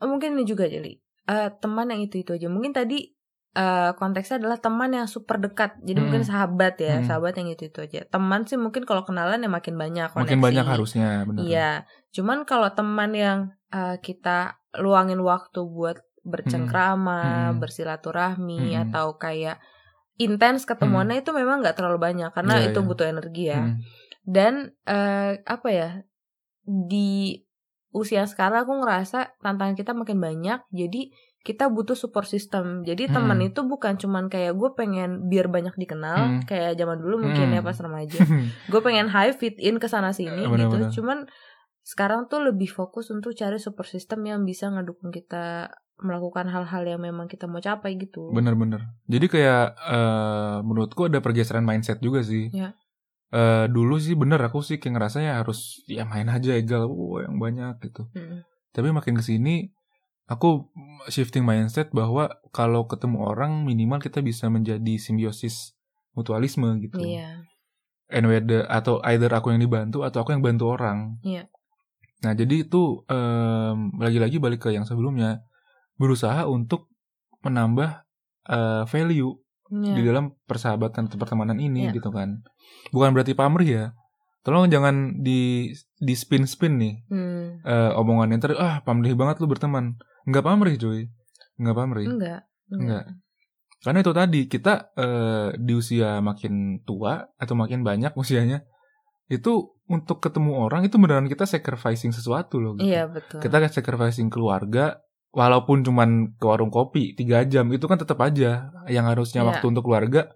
Oh, 0.03 0.07
mungkin 0.07 0.35
ini 0.35 0.43
juga 0.43 0.67
jadi 0.67 0.99
Eh, 1.31 1.49
teman 1.63 1.87
yang 1.95 2.03
itu 2.03 2.19
itu 2.19 2.35
aja. 2.35 2.51
Mungkin 2.51 2.75
tadi 2.75 3.07
eh, 3.51 3.91
konteksnya 3.99 4.39
adalah 4.39 4.59
teman 4.59 4.95
yang 4.95 5.05
super 5.05 5.35
dekat. 5.37 5.75
Jadi 5.83 5.99
Hmm. 5.99 6.05
mungkin 6.07 6.23
sahabat 6.23 6.79
ya, 6.79 7.03
Hmm. 7.03 7.07
sahabat 7.07 7.35
yang 7.35 7.51
itu 7.51 7.67
itu 7.67 7.79
aja. 7.81 8.07
Teman 8.07 8.47
sih 8.47 8.55
mungkin 8.55 8.87
kalau 8.87 9.03
kenalan 9.03 9.43
ya 9.43 9.51
makin 9.51 9.75
banyak. 9.75 10.07
makin 10.13 10.39
koneksi. 10.39 10.47
banyak 10.47 10.67
harusnya 10.67 11.09
bener 11.27 11.41
Iya. 11.43 11.71
Cuman 12.11 12.47
kalau 12.47 12.71
teman 12.71 13.11
yang 13.11 13.39
eh, 13.71 13.99
kita 13.99 14.59
luangin 14.79 15.19
waktu 15.19 15.63
buat 15.63 15.99
bercengkrama, 16.21 17.23
Hmm. 17.51 17.59
bersilaturahmi 17.59 18.75
Hmm. 18.75 18.83
atau 18.91 19.15
kayak 19.15 19.59
intens 20.17 20.63
ketemuannya 20.63 21.23
itu 21.23 21.31
memang 21.33 21.63
nggak 21.63 21.75
terlalu 21.75 21.99
banyak 21.99 22.31
karena 22.31 22.61
Iya, 22.61 22.71
itu 22.71 22.81
iya. 22.83 22.87
butuh 22.87 23.07
energi 23.07 23.45
ya. 23.47 23.61
Hmm. 23.63 23.79
Dan 24.23 24.55
eh, 24.85 25.39
apa 25.43 25.69
ya 25.71 25.91
di 26.63 27.41
usia 27.91 28.23
sekarang 28.27 28.63
aku 28.63 28.75
ngerasa 28.79 29.35
tantangan 29.39 29.75
kita 29.75 29.91
makin 29.91 30.19
banyak. 30.19 30.61
Jadi 30.71 31.11
kita 31.41 31.73
butuh 31.73 31.97
support 31.97 32.25
system. 32.25 32.85
Jadi 32.85 33.09
Hmm. 33.09 33.15
teman 33.17 33.41
itu 33.41 33.65
bukan 33.65 33.97
cuman 33.97 34.29
kayak 34.29 34.53
gue 34.53 34.71
pengen 34.75 35.27
biar 35.27 35.49
banyak 35.49 35.73
dikenal 35.75 36.19
Hmm. 36.19 36.41
kayak 36.45 36.77
zaman 36.77 37.01
dulu 37.01 37.17
mungkin 37.23 37.49
Hmm. 37.49 37.57
ya 37.57 37.63
pas 37.63 37.77
remaja. 37.77 38.21
gue 38.73 38.81
pengen 38.81 39.09
high 39.09 39.33
fit 39.33 39.57
in 39.57 39.81
ke 39.81 39.89
sana 39.89 40.13
sini 40.13 40.45
benar-benar. 40.45 40.93
gitu. 40.93 41.01
Cuman 41.01 41.25
sekarang 41.81 42.29
tuh 42.29 42.45
lebih 42.45 42.69
fokus 42.69 43.09
untuk 43.09 43.33
cari 43.33 43.57
support 43.57 43.89
system 43.89 44.21
yang 44.23 44.45
bisa 44.45 44.69
ngedukung 44.69 45.09
kita 45.09 45.73
melakukan 45.99 46.49
hal-hal 46.49 46.85
yang 46.87 47.01
memang 47.01 47.25
kita 47.25 47.45
mau 47.45 47.61
capai 47.61 47.97
gitu. 47.97 48.29
Bener-bener. 48.31 48.85
Jadi 49.05 49.27
kayak 49.29 49.65
eh 49.81 50.57
menurutku 50.61 51.09
ada 51.09 51.21
pergeseran 51.21 51.65
mindset 51.65 52.01
juga 52.01 52.21
sih. 52.21 52.53
Ya. 52.53 52.77
Eh 53.31 53.65
dulu 53.67 53.97
sih 53.97 54.13
bener 54.13 54.41
aku 54.41 54.61
sih 54.61 54.77
kayak 54.77 54.93
ngerasanya 54.93 55.41
harus 55.41 55.81
ya 55.87 56.05
main 56.05 56.29
aja 56.29 56.53
egal, 56.53 56.85
wow, 56.85 57.21
yang 57.23 57.37
banyak 57.37 57.81
gitu. 57.81 58.09
Mm. 58.13 58.45
Tapi 58.71 58.89
makin 58.91 59.15
ke 59.15 59.25
sini 59.25 59.73
aku 60.31 60.71
shifting 61.11 61.43
mindset 61.43 61.91
bahwa 61.91 62.31
kalau 62.55 62.87
ketemu 62.87 63.19
orang 63.27 63.67
minimal 63.67 63.99
kita 63.99 64.23
bisa 64.23 64.47
menjadi 64.47 64.95
simbiosis 64.97 65.75
mutualisme 66.15 66.71
gitu. 66.79 67.03
Iya. 67.03 67.43
And 68.11 68.27
whether 68.27 68.67
atau 68.67 69.03
either 69.07 69.31
aku 69.31 69.51
yang 69.51 69.63
dibantu 69.63 70.03
atau 70.03 70.23
aku 70.23 70.31
yang 70.31 70.43
bantu 70.43 70.71
orang. 70.71 71.19
Iya. 71.23 71.51
Nah 72.23 72.33
jadi 72.35 72.63
itu 72.63 73.03
em, 73.07 73.97
lagi-lagi 73.99 74.39
balik 74.39 74.67
ke 74.67 74.71
yang 74.71 74.87
sebelumnya 74.87 75.43
berusaha 75.97 76.47
untuk 76.47 76.87
menambah 77.43 78.07
eh, 78.47 78.83
value 78.87 79.35
Iya. 79.71 79.95
di 79.95 80.03
dalam 80.03 80.35
persahabatan 80.51 81.07
atau 81.07 81.15
pertemanan 81.15 81.63
ini 81.63 81.87
Iya. 81.87 81.95
gitu 81.95 82.11
kan. 82.11 82.43
Bukan 82.91 83.15
berarti 83.15 83.39
pamrih 83.39 83.71
ya. 83.71 83.87
Tolong 84.43 84.67
jangan 84.67 85.23
di 85.23 85.71
di 85.97 86.15
spin 86.19 86.43
spin 86.43 86.75
nih 86.83 86.95
Hmm. 87.07 87.63
eh, 87.63 87.93
omongannya 87.95 88.43
ntar 88.43 88.59
ah 88.59 88.83
pamrih 88.83 89.15
banget 89.15 89.39
lu 89.39 89.47
berteman. 89.47 89.95
Nggak 90.29 90.45
pamrih 90.45 90.77
cuy. 90.77 91.01
Nggak 91.57 91.77
pamrih. 91.77 92.07
Enggak. 92.09 92.41
Enggak. 92.71 93.05
Karena 93.81 93.99
itu 94.05 94.13
tadi 94.13 94.41
kita 94.45 94.93
eh, 94.93 95.49
di 95.57 95.73
usia 95.73 96.21
makin 96.21 96.85
tua 96.85 97.25
atau 97.37 97.55
makin 97.57 97.81
banyak 97.81 98.13
usianya 98.13 98.61
itu 99.31 99.73
untuk 99.87 100.19
ketemu 100.21 100.67
orang 100.67 100.85
itu 100.85 100.99
beneran 100.99 101.27
kita 101.27 101.47
sacrificing 101.47 102.13
sesuatu 102.13 102.61
loh 102.61 102.77
gitu. 102.77 102.91
Iya 102.91 103.09
betul. 103.09 103.41
Kita 103.41 103.57
kan 103.57 103.71
sacrificing 103.71 104.29
keluarga 104.29 105.01
walaupun 105.31 105.87
cuman 105.87 106.35
ke 106.37 106.45
warung 106.45 106.69
kopi 106.69 107.15
tiga 107.15 107.47
jam 107.47 107.71
itu 107.71 107.87
kan 107.87 107.97
tetap 107.97 108.19
aja 108.21 108.69
yang 108.91 109.07
harusnya 109.07 109.47
Iya. 109.47 109.49
waktu 109.55 109.65
untuk 109.71 109.87
keluarga 109.87 110.29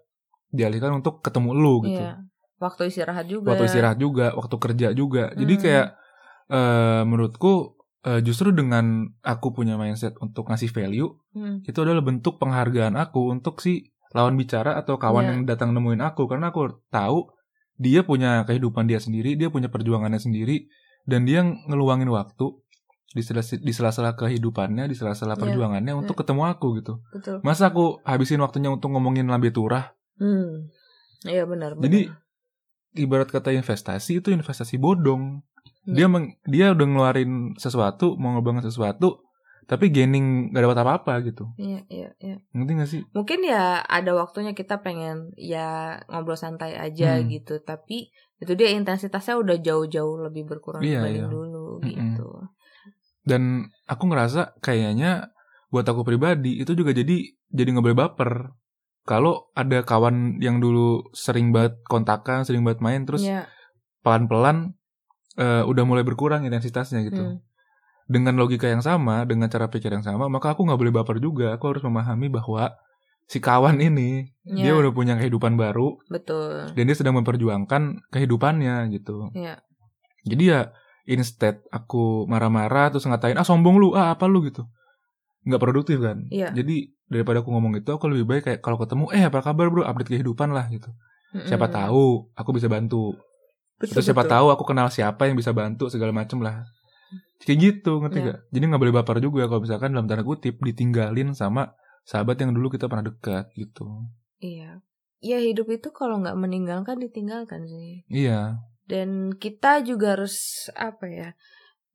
dialihkan 0.55 0.95
untuk 0.95 1.19
ketemu 1.21 1.50
lu 1.53 1.75
gitu. 1.85 2.00
Iya. 2.00 2.23
Waktu 2.62 2.83
istirahat 2.88 3.26
juga. 3.26 3.50
Waktu 3.53 3.64
istirahat 3.67 3.99
juga, 3.99 4.33
waktu 4.38 4.57
kerja 4.57 4.88
juga. 4.95 5.35
Jadi 5.35 5.55
Hmm. 5.59 5.62
kayak 5.62 5.87
eh 6.45 7.03
menurutku 7.03 7.53
eh, 8.05 8.21
justru 8.21 8.53
dengan 8.53 8.85
aku 9.21 9.51
punya 9.51 9.75
mindset 9.75 10.15
untuk 10.21 10.47
ngasih 10.47 10.69
value 10.69 11.09
Hmm. 11.33 11.65
itu 11.65 11.79
adalah 11.81 12.01
bentuk 12.01 12.37
penghargaan 12.37 12.95
aku 12.95 13.33
untuk 13.33 13.59
si 13.59 13.89
lawan 14.13 14.37
bicara 14.37 14.77
atau 14.77 14.95
kawan 14.95 15.25
Iya. 15.25 15.31
yang 15.33 15.41
datang 15.45 15.73
nemuin 15.73 16.05
aku 16.05 16.29
karena 16.29 16.49
aku 16.49 16.85
tahu 16.89 17.33
dia 17.75 18.07
punya 18.07 18.47
kehidupan 18.47 18.87
dia 18.87 19.03
sendiri, 19.03 19.35
dia 19.35 19.51
punya 19.51 19.67
perjuangannya 19.67 20.23
sendiri 20.23 20.71
dan 21.03 21.27
dia 21.27 21.43
ngeluangin 21.43 22.07
waktu 22.07 22.55
di 23.11 23.23
sela- 23.23 23.43
di 23.43 23.73
sela-sela 23.73 24.15
kehidupannya, 24.15 24.87
di 24.87 24.95
sela-sela 24.95 25.35
Iya. 25.35 25.43
perjuangannya 25.43 25.95
untuk 25.95 26.15
ketemu 26.15 26.43
aku 26.49 26.79
gitu. 26.79 27.03
Betul. 27.11 27.43
Masa 27.43 27.71
aku 27.71 27.99
habisin 28.03 28.39
waktunya 28.39 28.71
untuk 28.71 28.91
ngomongin 28.91 29.27
lambe 29.27 29.51
turah? 29.51 29.91
Hmm. 30.15 30.71
Iya 31.25 31.43
benar. 31.45 31.75
Jadi 31.75 32.07
benar. 32.07 32.23
ibarat 32.95 33.29
kata 33.29 33.51
investasi 33.51 34.23
itu 34.23 34.31
investasi 34.31 34.79
bodong. 34.79 35.43
Hmm. 35.85 35.95
Dia 35.95 36.07
meng- 36.09 36.35
dia 36.45 36.73
udah 36.73 36.87
ngeluarin 36.87 37.33
sesuatu, 37.55 38.17
mau 38.17 38.33
ngebangun 38.33 38.64
sesuatu, 38.64 39.21
tapi 39.64 39.88
gaining 39.88 40.49
gak 40.50 40.64
dapat 40.64 40.79
apa-apa 40.81 41.12
gitu. 41.23 41.45
Iya 41.57 41.85
iya 41.88 42.09
iya. 42.19 42.37
Ngerti 42.53 42.73
gak 42.75 42.91
sih? 42.91 43.03
Mungkin 43.12 43.45
ya 43.45 43.81
ada 43.81 44.12
waktunya 44.12 44.53
kita 44.53 44.81
pengen 44.81 45.33
ya 45.37 46.00
ngobrol 46.09 46.37
santai 46.37 46.73
aja 46.73 47.21
Hmm. 47.21 47.29
gitu, 47.29 47.61
tapi 47.61 48.09
itu 48.35 48.53
dia 48.53 48.73
intensitasnya 48.73 49.37
udah 49.37 49.57
jauh-jauh 49.57 50.21
lebih 50.21 50.45
berkurang 50.45 50.81
Iya, 50.81 51.00
dibanding 51.00 51.25
iya. 51.25 51.33
dulu 51.33 51.67
gitu. 51.81 52.29
Dan 53.25 53.43
aku 53.85 54.05
ngerasa 54.09 54.61
kayaknya 54.61 55.33
buat 55.69 55.85
aku 55.85 56.00
pribadi 56.00 56.61
itu 56.61 56.73
juga 56.73 56.93
jadi 56.93 57.25
jadi 57.49 57.69
nggak 57.73 57.85
boleh 57.85 57.99
baper. 57.99 58.33
Kalau 59.05 59.53
ada 59.53 59.85
kawan 59.85 60.41
yang 60.41 60.61
dulu 60.61 61.12
sering 61.12 61.53
banget 61.53 61.76
kontakan, 61.85 62.45
sering 62.45 62.64
banget 62.64 62.81
main, 62.81 63.05
terus 63.05 63.21
Iya. 63.21 63.49
pelan-pelan 64.00 64.73
eh, 65.37 65.62
udah 65.64 65.85
mulai 65.85 66.03
berkurang 66.03 66.45
intensitasnya 66.45 67.03
gitu. 67.05 67.23
Hmm. 67.23 67.38
Dengan 68.05 68.37
logika 68.37 68.69
yang 68.69 68.85
sama, 68.85 69.25
dengan 69.25 69.49
cara 69.49 69.73
pikir 69.73 69.88
yang 69.88 70.05
sama, 70.05 70.29
maka 70.29 70.53
aku 70.53 70.62
nggak 70.62 70.76
boleh 70.76 70.93
baper 70.93 71.17
juga. 71.19 71.57
Aku 71.57 71.73
harus 71.73 71.81
memahami 71.81 72.29
bahwa 72.29 72.76
si 73.25 73.41
kawan 73.41 73.81
ini 73.81 74.29
dia 74.45 74.76
Iya. 74.76 74.76
udah 74.76 74.93
punya 74.93 75.17
kehidupan 75.17 75.57
baru 75.57 75.97
Betul. 76.12 76.69
dan 76.76 76.85
dia 76.85 76.93
sedang 76.93 77.17
memperjuangkan 77.17 78.12
kehidupannya 78.12 78.93
gitu. 78.93 79.33
Iya. 79.33 79.64
Jadi 80.29 80.45
ya 80.45 80.61
instead 81.05 81.61
aku 81.69 82.25
marah-marah 82.25 82.88
terus 82.88 83.05
ngatain 83.05 83.37
ah 83.37 83.45
sombong 83.45 83.76
lu 83.76 83.93
ah 83.93 84.17
apa 84.17 84.25
lu 84.25 84.41
gitu 84.41 84.64
nggak 85.45 85.61
produktif 85.61 86.00
kan 86.00 86.25
Iya. 86.33 86.49
jadi 86.57 86.88
daripada 87.12 87.45
aku 87.45 87.53
ngomong 87.53 87.76
itu 87.76 87.93
aku 87.93 88.09
lebih 88.09 88.25
baik 88.25 88.43
kayak 88.49 88.61
kalau 88.64 88.81
ketemu 88.81 89.12
eh 89.12 89.21
apa 89.29 89.45
kabar 89.45 89.69
bro 89.69 89.85
update 89.85 90.17
kehidupan 90.17 90.57
lah 90.57 90.64
gitu 90.73 90.88
siapa 91.45 91.69
Mm-mm. 91.69 91.76
tahu 91.76 92.05
aku 92.33 92.50
bisa 92.57 92.73
bantu 92.73 93.21
Betul, 93.85 93.93
terus 93.95 94.05
siapa 94.09 94.25
betul. 94.25 94.33
tahu 94.35 94.47
aku 94.50 94.64
kenal 94.64 94.88
siapa 94.88 95.29
yang 95.29 95.37
bisa 95.37 95.53
bantu 95.53 95.93
segala 95.93 96.11
macem 96.11 96.41
lah 96.41 96.64
kayak 97.41 97.59
gitu 97.61 98.00
ngerti 98.00 98.19
Iya. 98.19 98.26
gak 98.26 98.38
jadi 98.50 98.64
nggak 98.73 98.83
boleh 98.83 98.95
baper 98.95 99.17
juga 99.21 99.45
kalau 99.45 99.61
misalkan 99.61 99.93
dalam 99.93 100.09
tanda 100.09 100.25
kutip 100.25 100.57
ditinggalin 100.59 101.37
sama 101.37 101.76
sahabat 102.03 102.41
yang 102.41 102.57
dulu 102.57 102.73
kita 102.73 102.88
pernah 102.88 103.05
dekat 103.05 103.53
gitu 103.53 103.85
Iya. 104.41 104.81
Ya 105.21 105.41
hidup 105.41 105.69
itu 105.69 105.88
kalau 105.88 106.21
nggak 106.21 106.37
meninggalkan 106.37 107.00
ditinggalkan 107.00 107.64
sih. 107.64 108.05
iya 108.09 108.61
Dan 108.85 109.33
kita 109.33 109.81
juga 109.81 110.17
harus 110.17 110.69
apa 110.76 111.05
ya? 111.09 111.29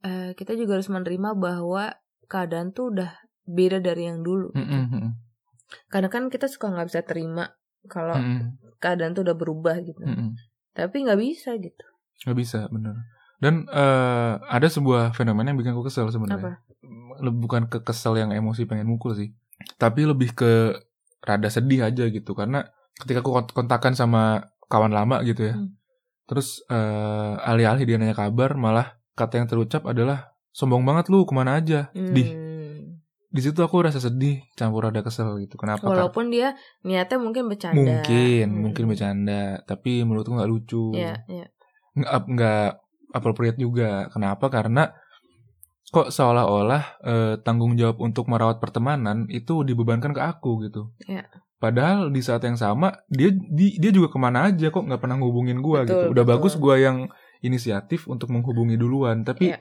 eh, 0.01 0.31
kita 0.33 0.55
juga 0.55 0.79
harus 0.79 0.89
menerima 0.89 1.37
bahwa 1.37 1.93
keadaan 2.25 2.71
tuh 2.71 2.89
udah 2.89 3.11
beda 3.45 3.77
dari 3.77 4.09
yang 4.09 4.25
dulu. 4.25 4.49
Mm-mm, 4.55 4.81
mm-mm, 4.89 5.11
Karena 5.89 6.09
kan 6.09 6.29
kita 6.29 6.49
suka 6.49 6.73
nggak 6.73 6.89
bisa 6.89 7.01
terima 7.05 7.53
kalau 7.85 8.17
mm-mm, 8.17 8.79
keadaan 8.81 9.13
tuh 9.13 9.21
udah 9.21 9.35
berubah 9.37 9.77
gitu. 9.81 10.01
mm-mm. 10.01 10.33
Tapi 10.79 10.95
nggak 11.03 11.19
bisa 11.19 11.49
gitu. 11.59 11.85
Gak 12.19 12.35
bisa, 12.35 12.67
bener. 12.71 12.95
Dan 13.39 13.63
eh, 13.71 14.33
ada 14.39 14.67
sebuah 14.67 15.15
fenomena 15.15 15.51
yang 15.51 15.59
bikin 15.59 15.71
aku 15.71 15.87
kesel 15.87 16.11
sebenarnya. 16.11 16.59
Bukan 17.19 17.71
ke 17.71 17.79
kesel 17.83 18.19
yang 18.19 18.31
emosi 18.35 18.67
pengen 18.67 18.87
mukul 18.87 19.15
sih. 19.15 19.31
Tapi 19.79 20.07
lebih 20.07 20.35
ke 20.35 20.75
rada 21.23 21.47
sedih 21.47 21.87
aja 21.87 22.07
gitu. 22.07 22.35
Karena 22.35 22.67
ketika 22.99 23.23
aku 23.23 23.31
kont- 23.31 23.55
kontakan 23.55 23.95
sama 23.95 24.51
kawan 24.67 24.91
lama 24.91 25.23
gitu 25.23 25.47
ya. 25.47 25.55
Hmm. 25.55 25.75
Terus 26.27 26.59
eh, 26.67 27.33
alih-alih 27.47 27.87
dia 27.87 27.95
nanya 27.95 28.15
kabar, 28.15 28.59
malah 28.59 28.99
kata 29.15 29.39
yang 29.39 29.47
terucap 29.47 29.87
adalah 29.87 30.35
sombong 30.51 30.83
banget 30.83 31.07
lu 31.07 31.23
ke 31.23 31.31
mana 31.31 31.59
aja. 31.59 31.87
Hmm. 31.95 32.11
di 32.11 32.23
situ 33.37 33.61
aku 33.61 33.85
rasa 33.85 34.01
sedih, 34.01 34.41
campur 34.57 34.89
rada 34.89 35.05
kesel 35.05 35.37
gitu. 35.37 35.53
Kenapa? 35.53 35.85
Walaupun 35.85 36.33
dia 36.33 36.57
niatnya 36.81 37.21
mungkin 37.21 37.45
bercanda. 37.45 37.77
Mungkin, 37.77 38.47
Hmm. 38.49 38.61
mungkin 38.65 38.83
bercanda. 38.85 39.61
Tapi 39.63 40.01
menurutku 40.01 40.33
nggak 40.33 40.49
lucu. 40.49 40.97
Iya, 40.97 41.21
iya. 41.25 41.45
nggak 41.93 42.13
nggak 42.27 42.65
appropriate 43.11 43.57
juga. 43.57 44.09
Kenapa? 44.09 44.49
Karena 44.49 44.89
kok 45.85 46.09
seolah-olah 46.09 46.83
eh, 47.01 47.33
tanggung 47.41 47.73
jawab 47.73 47.97
untuk 47.97 48.25
merawat 48.25 48.57
pertemanan 48.57 49.25
itu 49.27 49.61
dibebankan 49.61 50.09
ke 50.09 50.21
aku 50.21 50.65
gitu. 50.65 50.93
Iya. 51.03 51.25
Padahal 51.57 52.07
di 52.09 52.21
saat 52.21 52.41
yang 52.41 52.55
sama 52.55 52.93
dia 53.05 53.29
di- 53.29 53.75
dia 53.75 53.91
juga 53.91 54.07
ke 54.07 54.17
mana 54.17 54.47
aja 54.47 54.69
kok 54.69 54.79
nggak 54.79 54.97
pernah 54.97 55.17
ngehubungin 55.17 55.59
gua 55.59 55.83
Betul, 55.83 55.89
gitu. 55.91 56.05
Udah 56.13 56.23
betul. 56.23 56.33
bagus 56.37 56.53
gua 56.55 56.75
yang 56.77 56.97
inisiatif 57.41 58.05
untuk 58.05 58.29
menghubungi 58.29 58.73
duluan. 58.73 59.21
Tapi 59.21 59.51
Iya. 59.51 59.59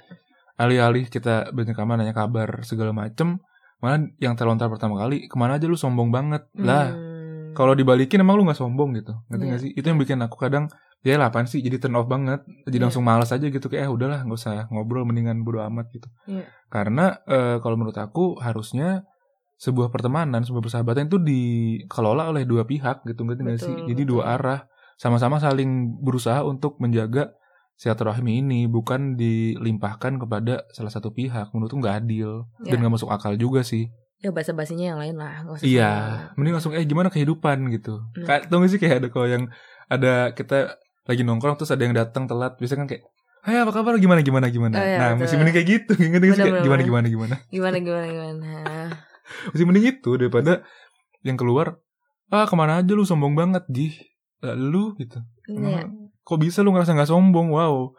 alih-alih 0.56 1.08
kita 1.08 1.50
banyak 1.50 1.75
kamar 1.75 1.96
nanya 1.96 2.12
kabar 2.12 2.60
segala 2.62 2.92
macem, 2.92 3.40
malah 3.78 4.02
yang 4.18 4.35
terlontar 4.35 4.66
pertama 4.66 4.99
kali 4.99 5.30
ke 5.30 5.37
mana 5.38 5.56
aja 5.56 5.66
lu 5.70 5.78
sombong 5.78 6.11
banget 6.11 6.47
lah. 6.58 6.90
Hmm. 6.90 7.54
Kalau 7.54 7.75
dibalikin 7.75 8.23
emang 8.23 8.38
lu 8.38 8.47
nggak 8.47 8.58
sombong 8.58 8.94
gitu, 8.99 9.14
ngerti 9.30 9.42
Iya. 9.42 9.50
nggak 9.50 9.62
sih? 9.62 9.70
Itu 9.75 9.87
yang 9.90 9.99
bikin 9.99 10.18
aku 10.23 10.37
kadang 10.38 10.70
ya 11.06 11.14
lah 11.14 11.30
apaan 11.30 11.47
sih 11.47 11.62
jadi 11.62 11.78
turn 11.78 11.94
off 11.94 12.11
banget, 12.11 12.42
jadi 12.66 12.76
Iya. 12.78 12.85
langsung 12.90 13.02
malas 13.06 13.30
aja 13.30 13.47
gitu 13.47 13.66
kayak 13.70 13.87
eh 13.87 13.90
udahlah 13.90 14.23
nggak 14.26 14.38
usah 14.38 14.66
ngobrol 14.70 15.06
mendingan 15.06 15.42
bodo 15.47 15.62
amat 15.66 15.90
gitu. 15.94 16.06
Iya. 16.26 16.47
Karena 16.70 17.18
eh, 17.26 17.58
kalau 17.62 17.75
menurut 17.78 17.99
aku 17.99 18.38
harusnya 18.38 19.06
sebuah 19.58 19.90
pertemanan, 19.90 20.47
sebuah 20.47 20.62
persahabatan 20.62 21.11
itu 21.11 21.18
dikelola 21.18 22.30
oleh 22.30 22.47
dua 22.47 22.62
pihak 22.62 23.02
gitu 23.06 23.26
ngerti 23.26 23.42
nggak 23.42 23.58
sih? 23.58 23.75
Jadi 23.90 24.02
betul. 24.06 24.23
dua 24.23 24.38
arah 24.38 24.61
sama-sama 24.99 25.38
saling 25.38 25.99
berusaha 26.02 26.42
untuk 26.42 26.78
menjaga 26.82 27.35
silaturahmi 27.78 28.42
ini 28.42 28.66
bukan 28.66 29.14
dilimpahkan 29.14 30.18
kepada 30.18 30.66
salah 30.75 30.90
satu 30.90 31.14
pihak. 31.14 31.54
Menurutku 31.54 31.78
nggak 31.78 32.04
adil 32.04 32.44
dan 32.61 32.75
Iya. 32.75 32.78
nggak 32.82 32.94
masuk 32.99 33.08
akal 33.08 33.38
juga 33.38 33.62
sih. 33.62 33.87
Ya 34.18 34.35
bahasa-basinya 34.35 34.82
yang 34.82 34.99
lain 34.99 35.14
lah. 35.14 35.47
Iya, 35.62 35.90
mending 36.35 36.58
langsung 36.58 36.75
eh 36.75 36.82
gimana 36.82 37.06
kehidupan 37.06 37.70
gitu. 37.70 38.02
Hmm. 38.18 38.26
Kayak 38.26 38.50
tau 38.50 38.58
gak 38.58 38.70
sih 38.75 38.80
kayak 38.82 38.97
ada 38.99 39.08
kalau 39.14 39.30
yang 39.30 39.44
ada 39.87 40.35
kita 40.35 40.75
lagi 41.06 41.23
nongkrong 41.23 41.54
terus 41.54 41.70
ada 41.70 41.87
yang 41.87 41.94
datang 41.94 42.26
telat, 42.26 42.58
biasanya 42.58 42.82
kan 42.82 42.88
kayak, 42.90 43.02
"Hai, 43.47 43.62
apa 43.62 43.70
kabar? 43.70 43.94
Gimana 43.97 44.20
gimana 44.20 44.50
gimana?" 44.50 44.75
Oh, 44.75 44.82
iya, 44.82 44.99
nah, 44.99 45.08
betul. 45.14 45.23
mesti 45.23 45.35
mending 45.38 45.54
kayak 45.54 45.68
gitu. 45.70 45.92
Kayak 46.02 46.12
Bener, 46.18 46.35
gimana 46.35 46.58
bener. 46.75 46.82
gimana 46.82 47.06
gimana. 47.08 47.35
Gimana 47.49 47.76
gimana 47.78 48.06
gimana. 48.11 48.50
Mesti 49.54 49.64
mending 49.64 49.87
itu 49.87 50.11
daripada 50.18 50.52
yang 51.23 51.38
keluar, 51.38 51.78
"Ah, 52.28 52.44
ke 52.44 52.54
mana 52.58 52.82
aja 52.82 52.90
lu 52.90 53.06
sombong 53.06 53.38
banget, 53.38 53.62
Ji." 53.70 53.94
Lu 54.42 54.99
gitu. 54.99 55.23
Iya. 55.47 55.87
Kok 56.28 56.37
bisa 56.37 56.61
lu 56.61 56.76
ngerasa 56.76 56.92
nggak 56.92 57.08
sombong? 57.08 57.49
Wow. 57.49 57.97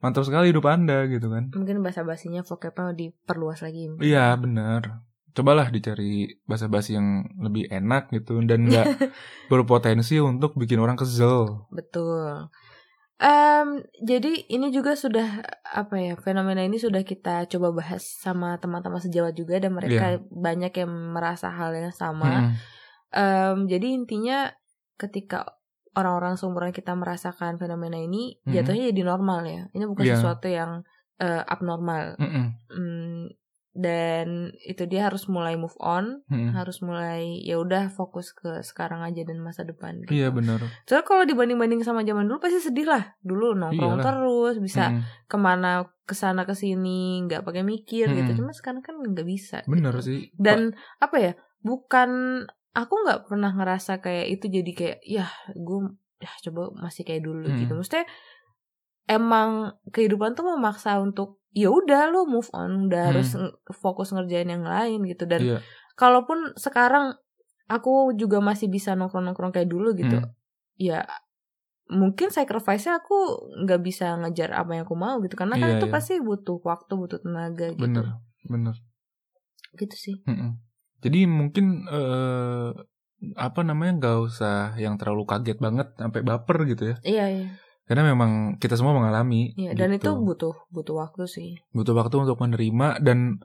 Mantap 0.00 0.24
sekali 0.24 0.48
hidup 0.48 0.64
Anda 0.64 1.04
gitu 1.04 1.28
kan. 1.28 1.52
Mungkin 1.52 1.84
bahasa-basinya 1.84 2.40
vocabnya 2.40 2.96
diperluas 2.96 3.60
lagi. 3.60 3.92
Iya, 4.00 4.32
benar. 4.40 5.04
cobalah 5.32 5.72
dicari 5.72 6.28
basa-basi 6.44 6.92
yang 6.92 7.24
lebih 7.40 7.64
enak 7.72 8.12
gitu 8.12 8.36
dan 8.44 8.68
nggak 8.68 8.84
berpotensi 9.52 10.20
untuk 10.20 10.60
bikin 10.60 10.76
orang 10.76 10.92
kesel. 10.92 11.64
Betul. 11.72 12.52
Em, 13.16 13.80
jadi 14.04 14.44
ini 14.52 14.68
juga 14.68 14.92
sudah 14.92 15.40
apa 15.62 15.96
ya 15.96 16.20
fenomena 16.20 16.60
ini 16.60 16.76
sudah 16.76 17.00
kita 17.00 17.48
coba 17.48 17.80
bahas 17.80 18.04
sama 18.04 18.60
teman-teman 18.60 19.00
sejawat 19.00 19.32
juga 19.32 19.56
dan 19.56 19.72
mereka 19.72 20.20
banyak 20.28 20.74
yang 20.76 20.92
merasa 21.16 21.48
hal 21.48 21.72
yang 21.72 21.96
sama. 21.96 22.52
Mm-mm. 22.52 22.54
Em, 23.16 23.56
jadi 23.72 23.88
intinya 23.96 24.52
ketika 25.00 25.61
orang-orang 25.92 26.34
seumuran 26.34 26.72
kita 26.72 26.92
merasakan 26.92 27.56
fenomena 27.56 27.96
ini 27.96 28.40
Mhm. 28.42 28.52
jatuhnya 28.52 28.84
jadi 28.90 29.02
normal 29.04 29.40
ya. 29.44 29.62
Ini 29.70 29.84
bukan 29.84 30.04
Iya. 30.04 30.16
sesuatu 30.16 30.48
yang 30.48 30.82
eh, 31.16 31.42
abnormal. 31.46 32.18
Mm-mm. 32.18 32.46
Hmm, 32.66 33.30
dan 33.72 34.50
itu 34.60 34.84
dia 34.84 35.06
harus 35.06 35.30
mulai 35.30 35.54
move 35.54 35.72
on, 35.78 36.20
Mm-mm. 36.26 36.50
harus 36.52 36.82
mulai 36.82 37.40
ya 37.40 37.56
udah 37.56 37.88
fokus 37.88 38.34
ke 38.34 38.60
sekarang 38.60 39.00
aja 39.00 39.22
dan 39.22 39.38
masa 39.38 39.62
depan. 39.62 40.02
Gitu. 40.02 40.12
Iya 40.12 40.28
benar. 40.28 40.58
Soalnya 40.84 41.06
kalau 41.06 41.22
dibanding-banding 41.22 41.80
sama 41.80 42.02
zaman 42.02 42.26
dulu 42.26 42.42
pasti 42.42 42.58
sedih 42.58 42.84
lah. 42.84 43.14
Dulu 43.22 43.54
nongkrong 43.54 43.96
Iyalah. 43.96 44.04
terus, 44.04 44.54
bisa 44.58 44.90
Mm-mm. 44.90 45.04
ke 45.24 45.36
mana 45.38 45.70
ke 46.02 46.12
sana 46.12 46.42
ke 46.42 46.52
sini, 46.52 47.22
nggak 47.24 47.46
pakai 47.46 47.62
mikir 47.62 48.10
gitu. 48.10 48.30
Mm-mm. 48.34 48.38
Cuma 48.42 48.50
sekarang 48.50 48.82
kan 48.82 48.98
nggak 48.98 49.24
bisa. 49.24 49.62
Bener 49.64 49.94
gitu. 49.94 50.10
sih. 50.10 50.18
Dan 50.34 50.74
apa 50.98 51.16
ya? 51.16 51.32
Bukan 51.62 52.10
aku 52.72 52.94
nggak 53.04 53.28
pernah 53.28 53.52
ngerasa 53.52 53.98
kayak 53.98 54.26
itu 54.30 54.46
jadi 54.48 54.72
kayak 54.72 54.98
ya 55.02 55.26
gue 55.48 55.78
ya 56.18 56.30
coba 56.42 56.72
masih 56.78 57.02
kayak 57.02 57.22
dulu 57.22 57.46
Mm. 57.46 57.58
gitu. 57.60 57.72
Maksudnya 57.74 58.06
emang 59.04 59.50
kehidupan 59.90 60.32
tuh 60.32 60.46
memaksa 60.46 60.96
untuk 60.96 61.42
ya 61.52 61.68
udah 61.68 62.08
lo 62.08 62.24
move 62.24 62.48
on, 62.52 62.88
udah 62.88 63.02
Hmm. 63.02 63.10
harus 63.12 63.28
fokus 63.74 64.08
ngerjain 64.10 64.48
yang 64.48 64.64
lain 64.64 65.04
gitu. 65.04 65.26
Dan 65.26 65.40
Iya. 65.42 65.58
kalaupun 65.94 66.56
sekarang 66.56 67.18
aku 67.66 68.14
juga 68.14 68.40
masih 68.40 68.66
bisa 68.66 68.92
nongkrong-nongkrong 68.92 69.52
kayak 69.52 69.68
dulu 69.68 69.92
gitu 69.92 70.18
Hmm. 70.18 70.32
ya 70.74 71.04
mungkin 71.88 72.28
sacrifice-nya 72.28 72.98
aku 72.98 73.16
nggak 73.62 73.80
bisa 73.80 74.16
ngejar 74.16 74.54
apa 74.54 74.72
yang 74.72 74.84
aku 74.84 74.96
mau 74.96 75.20
gitu 75.20 75.36
karena 75.36 75.56
kan 75.56 75.68
Iya, 75.68 75.76
itu 75.76 75.86
iya. 75.86 75.92
pasti 75.92 76.14
butuh 76.18 76.56
waktu 76.58 76.92
butuh 76.94 77.20
tenaga 77.20 77.68
gitu 77.70 77.84
Bener. 77.84 78.06
Bener. 78.44 78.76
gitu 79.72 79.92
sih 79.94 80.16
Mm-mm. 80.24 80.56
Jadi 81.02 81.26
mungkin 81.26 81.84
eh 81.90 82.70
apa 83.38 83.60
namanya 83.62 83.92
nggak 84.02 84.16
usah 84.26 84.74
yang 84.82 84.98
terlalu 84.98 85.22
kaget 85.30 85.58
banget 85.62 85.94
sampai 85.94 86.20
baper 86.26 86.66
gitu 86.66 86.90
ya. 86.90 86.96
iya 87.06 87.26
iya 87.30 87.48
Karena 87.86 88.06
memang 88.14 88.58
kita 88.58 88.74
semua 88.78 88.94
mengalami. 88.94 89.54
iya 89.54 89.74
dan 89.74 89.94
itu 89.94 90.10
gitu. 90.10 90.22
butuh 90.22 90.54
butuh 90.74 90.94
waktu 91.06 91.26
sih 91.30 91.50
butuh 91.70 91.94
waktu 91.94 92.18
untuk 92.18 92.38
menerima 92.42 92.98
dan 93.02 93.38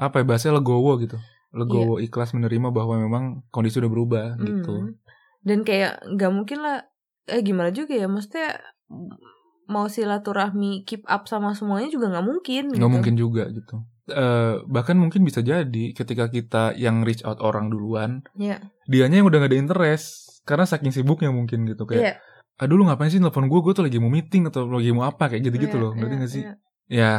apa 0.00 0.20
ya 0.20 0.24
bahasanya 0.24 0.60
legowo 0.60 0.96
gitu. 1.00 1.20
Legowo 1.52 1.98
ikhlas 2.00 2.32
menerima 2.32 2.72
bahwa 2.72 2.96
memang 2.96 3.24
kondisi 3.52 3.76
udah 3.82 3.90
berubah 3.92 4.26
gitu. 4.40 4.72
Hmm. 4.72 4.96
dan 5.40 5.64
kayak 5.64 6.04
nggak 6.16 6.32
mungkin 6.32 6.58
lah 6.60 6.84
eh 7.28 7.40
gimana 7.40 7.72
juga 7.72 7.96
ya 7.96 8.08
maksudnya 8.08 8.60
mau 9.70 9.86
silaturahmi 9.86 10.82
keep 10.84 11.06
up 11.06 11.30
sama 11.30 11.54
semuanya 11.54 11.88
juga 11.88 12.10
nggak 12.10 12.26
mungkin 12.26 12.62
nggak 12.74 12.80
gitu. 12.80 12.90
mungkin 12.92 13.14
juga 13.16 13.42
gitu. 13.52 13.84
Eh 14.10 14.54
bahkan 14.66 14.94
mungkin 14.94 15.22
bisa 15.22 15.40
jadi 15.40 15.94
ketika 15.94 16.26
kita 16.26 16.74
yang 16.74 17.02
reach 17.02 17.22
out 17.22 17.38
orang 17.38 17.70
duluan, 17.70 18.26
Iya. 18.34 18.58
dianya 18.84 19.22
yang 19.22 19.28
udah 19.30 19.38
gak 19.40 19.50
ada 19.54 19.58
interest 19.58 20.06
karena 20.42 20.64
saking 20.64 20.90
sibuknya 20.90 21.30
mungkin 21.30 21.64
gitu 21.64 21.84
kayak 21.84 22.02
Iya. 22.02 22.14
ah 22.58 22.66
dulu 22.66 22.84
ngapain 22.84 23.08
sih 23.08 23.18
nelfon 23.18 23.46
gue 23.46 23.60
gue 23.60 23.72
tuh 23.72 23.84
lagi 23.86 23.96
mau 23.96 24.08
meeting 24.08 24.50
atau 24.50 24.66
lagi 24.66 24.90
mau 24.90 25.04
apa 25.04 25.30
kayak 25.30 25.42
gitu-gitu 25.46 25.76
Iya, 25.76 25.82
loh 25.82 25.90
ngerti 25.94 26.10
iya, 26.12 26.20
gak 26.20 26.30
sih 26.30 26.42
iya. 26.42 26.52
ya 26.90 27.12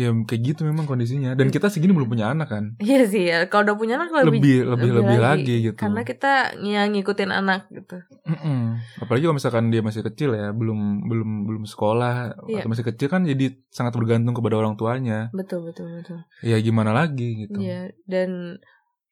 ya 0.00 0.10
kayak 0.24 0.42
gitu 0.42 0.60
memang 0.64 0.88
kondisinya. 0.88 1.36
Dan 1.36 1.52
kita 1.52 1.68
segini 1.68 1.92
belum 1.92 2.08
punya 2.08 2.32
anak 2.32 2.48
kan? 2.48 2.64
Iya 2.80 3.04
sih 3.04 3.28
ya. 3.28 3.44
Kalau 3.46 3.68
udah 3.68 3.76
punya 3.76 3.94
anak 4.00 4.08
lebih 4.10 4.40
lebih 4.40 4.56
lebih 4.64 4.90
lebih 4.96 5.18
lagi. 5.20 5.54
gitu. 5.68 5.76
Karena 5.76 6.00
kita 6.02 6.32
yang 6.58 6.88
ngikutin 6.90 7.28
anak 7.28 7.68
gitu. 7.68 8.00
Mm-mm. 8.24 8.80
apalagi 8.96 9.26
kalau 9.26 9.36
misalkan 9.36 9.68
dia 9.68 9.82
masih 9.82 10.00
kecil 10.02 10.32
ya 10.32 10.54
belum 10.54 11.04
belum 11.04 11.30
belum 11.44 11.64
sekolah 11.66 12.40
Iya. 12.46 12.62
atau 12.62 12.68
masih 12.70 12.86
kecil 12.86 13.10
kan 13.10 13.26
jadi 13.26 13.58
sangat 13.68 13.92
bergantung 13.94 14.32
kepada 14.32 14.56
orang 14.56 14.74
tuanya. 14.74 15.28
Betul 15.30 15.68
betul 15.68 16.00
betul. 16.00 16.24
Ya 16.40 16.56
gimana 16.58 16.96
lagi 16.96 17.44
gitu. 17.44 17.60
Iya 17.60 17.92
dan 18.06 18.56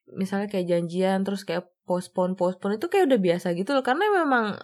misalnya 0.08 0.48
kayak 0.48 0.66
janjian 0.66 1.20
terus 1.20 1.44
kayak 1.44 1.68
postpone 1.84 2.32
postpone 2.32 2.76
itu 2.76 2.88
kayak 2.88 3.12
udah 3.12 3.20
biasa 3.20 3.52
gitu 3.52 3.76
loh. 3.76 3.84
Karena 3.84 4.08
memang 4.08 4.56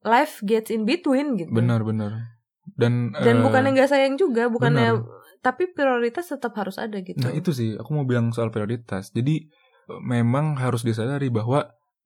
life 0.00 0.40
gets 0.40 0.70
in 0.70 0.86
between 0.86 1.36
gitu. 1.36 1.50
Benar 1.50 1.82
benar. 1.82 2.38
Dan 2.78 3.10
dan 3.16 3.40
eh, 3.40 3.42
bukannya 3.42 3.74
nggak 3.74 3.90
sayang 3.90 4.14
juga 4.14 4.46
bukannya 4.46 4.94
benar. 4.94 5.26
Tapi 5.38 5.70
prioritas 5.70 6.28
tetap 6.28 6.52
harus 6.56 6.76
ada 6.76 6.98
gitu 7.00 7.18
Nah 7.18 7.32
itu 7.32 7.50
sih 7.50 7.74
aku 7.74 7.90
mau 7.92 8.04
bilang 8.04 8.30
soal 8.30 8.50
prioritas. 8.50 9.10
Jadi 9.10 9.46
eh, 9.88 10.00
memang 10.02 10.58
harus 10.58 10.82
disadari 10.82 11.30
bahwa 11.30 11.64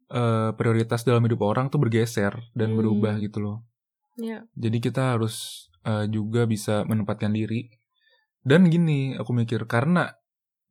eh, 0.09 0.51
prioritas 0.55 1.03
dalam 1.03 1.25
hidup 1.25 1.41
orang 1.43 1.69
tuh 1.69 1.81
bergeser 1.81 2.37
dan 2.53 2.73
Hmm. 2.73 2.79
berubah 2.79 3.17
gitu 3.19 3.41
loh. 3.41 3.57
Iya. 4.17 4.45
Jadi 4.53 4.79
kita 4.79 5.17
harus 5.17 5.67
eh, 5.83 6.07
juga 6.07 6.45
bisa 6.47 6.85
menempatkan 6.85 7.33
diri. 7.33 7.67
Dan 8.43 8.67
gini 8.69 9.15
aku 9.15 9.31
mikir 9.33 9.65
karena 9.67 10.11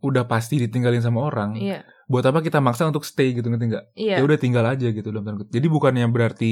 udah 0.01 0.25
pasti 0.25 0.57
ditinggalin 0.57 0.99
sama 0.99 1.21
orang, 1.21 1.53
iya 1.55 1.85
buat 2.09 2.25
apa 2.25 2.43
kita 2.43 2.59
maksa 2.59 2.83
untuk 2.83 3.05
stay 3.05 3.31
gitu 3.31 3.47
ngerti 3.47 3.71
nggak? 3.71 3.85
iya 3.95 4.15
Ya 4.19 4.23
udah 4.25 4.35
tinggal 4.35 4.65
aja 4.67 4.89
gitu 4.89 5.13
dalam 5.13 5.23
tanda 5.23 5.37
kutip. 5.41 5.53
Jadi 5.55 5.67
bukannya 5.71 6.05
berarti 6.11 6.51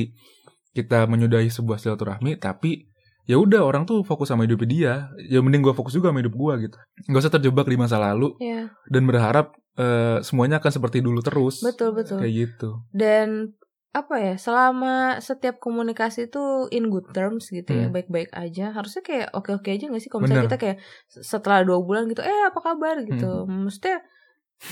kita 0.72 1.10
menyudahi 1.10 1.50
sebuah 1.50 1.82
silaturahmi, 1.82 2.38
tapi 2.38 2.89
ya 3.24 3.36
udah 3.36 3.62
orang 3.62 3.84
tuh 3.84 4.04
fokus 4.04 4.30
sama 4.30 4.46
hidupnya 4.46 4.68
dia. 4.68 4.94
Ya 5.26 5.40
mending 5.40 5.60
gua 5.62 5.74
fokus 5.74 5.92
juga 5.92 6.10
sama 6.10 6.22
hidup 6.22 6.34
gua 6.34 6.56
gitu. 6.58 6.78
Gak 7.06 7.20
usah 7.20 7.34
terjebak 7.34 7.66
di 7.66 7.76
masa 7.76 7.98
lalu 7.98 8.36
iya 8.38 8.70
dan 8.88 9.04
berharap 9.04 9.52
eh, 9.76 10.20
semuanya 10.22 10.60
akan 10.60 10.72
seperti 10.72 11.00
dulu 11.00 11.20
terus. 11.20 11.64
betul 11.64 11.92
betul 11.92 12.20
Kayak 12.20 12.34
gitu. 12.36 12.70
dan 12.92 13.56
apa 13.90 14.22
ya 14.22 14.36
selama 14.38 15.18
setiap 15.18 15.58
komunikasi 15.58 16.30
itu 16.30 16.70
in 16.70 16.94
good 16.94 17.10
terms 17.10 17.50
gitu 17.50 17.74
ya 17.74 17.90
Hmm. 17.90 17.96
baik-baik 17.96 18.30
aja 18.32 18.70
harusnya 18.70 19.02
kayak 19.02 19.34
oke-oke 19.34 19.66
aja 19.66 19.90
gak 19.90 19.98
sih 19.98 20.14
kalau 20.14 20.22
misalnya 20.24 20.46
Bener. 20.46 20.52
kita 20.54 20.62
kayak 20.62 20.78
setelah 21.10 21.66
dua 21.66 21.82
bulan 21.82 22.06
gitu 22.06 22.22
eh 22.22 22.42
apa 22.46 22.60
kabar 22.62 23.02
gitu 23.02 23.50
maksudnya 23.50 24.06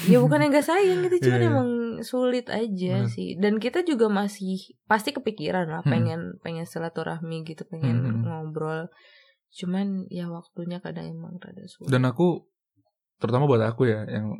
ya 0.03 0.19
bukan 0.19 0.39
yang 0.39 0.51
gak 0.51 0.65
sayang 0.65 0.99
gitu 1.01 1.27
cuman 1.27 1.31
Iya, 1.33 1.41
iya. 1.41 1.49
emang 1.49 1.69
sulit 2.01 2.47
aja 2.47 2.93
Bener. 3.01 3.09
sih 3.09 3.29
dan 3.35 3.55
kita 3.55 3.81
juga 3.81 4.07
masih 4.07 4.59
pasti 4.83 5.11
kepikiran 5.11 5.65
lah 5.65 5.81
Hmm. 5.81 5.89
pengen 5.89 6.21
pengen 6.39 6.63
silaturahmi 6.63 7.43
gitu 7.43 7.63
pengen 7.65 8.03
Hmm. 8.03 8.21
ngobrol 8.21 8.91
cuman 9.49 10.05
ya 10.07 10.27
waktunya 10.27 10.77
kadang 10.77 11.07
emang 11.07 11.39
rada 11.39 11.63
sulit 11.65 11.87
Dan 11.87 12.03
aku 12.03 12.43
terutama 13.17 13.47
buat 13.47 13.63
aku 13.63 13.87
ya 13.87 14.03
yang 14.05 14.35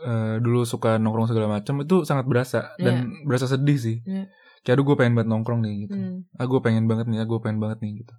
eh, 0.00 0.36
dulu 0.38 0.62
suka 0.62 0.96
nongkrong 0.96 1.26
segala 1.26 1.46
macam 1.48 1.78
itu 1.78 2.02
sangat 2.02 2.26
berasa 2.26 2.74
dan 2.74 3.06
berasa 3.22 3.46
sedih 3.46 3.78
sih. 3.78 3.96
Iya. 4.02 4.26
Kayak 4.60 4.74
aduh 4.74 4.84
gue 4.84 4.96
pengen 4.96 5.14
banget 5.14 5.28
nongkrong 5.28 5.60
nih 5.60 5.86
gitu. 5.86 5.94
Hmm. 5.94 6.18
Ah 6.34 6.46
gue 6.46 6.58
pengen 6.58 6.86
banget 6.86 7.06
nih, 7.06 7.18
ah 7.18 7.28
gue 7.28 7.38
pengen 7.38 7.58
banget 7.58 7.78
nih 7.78 8.02
gitu. 8.02 8.14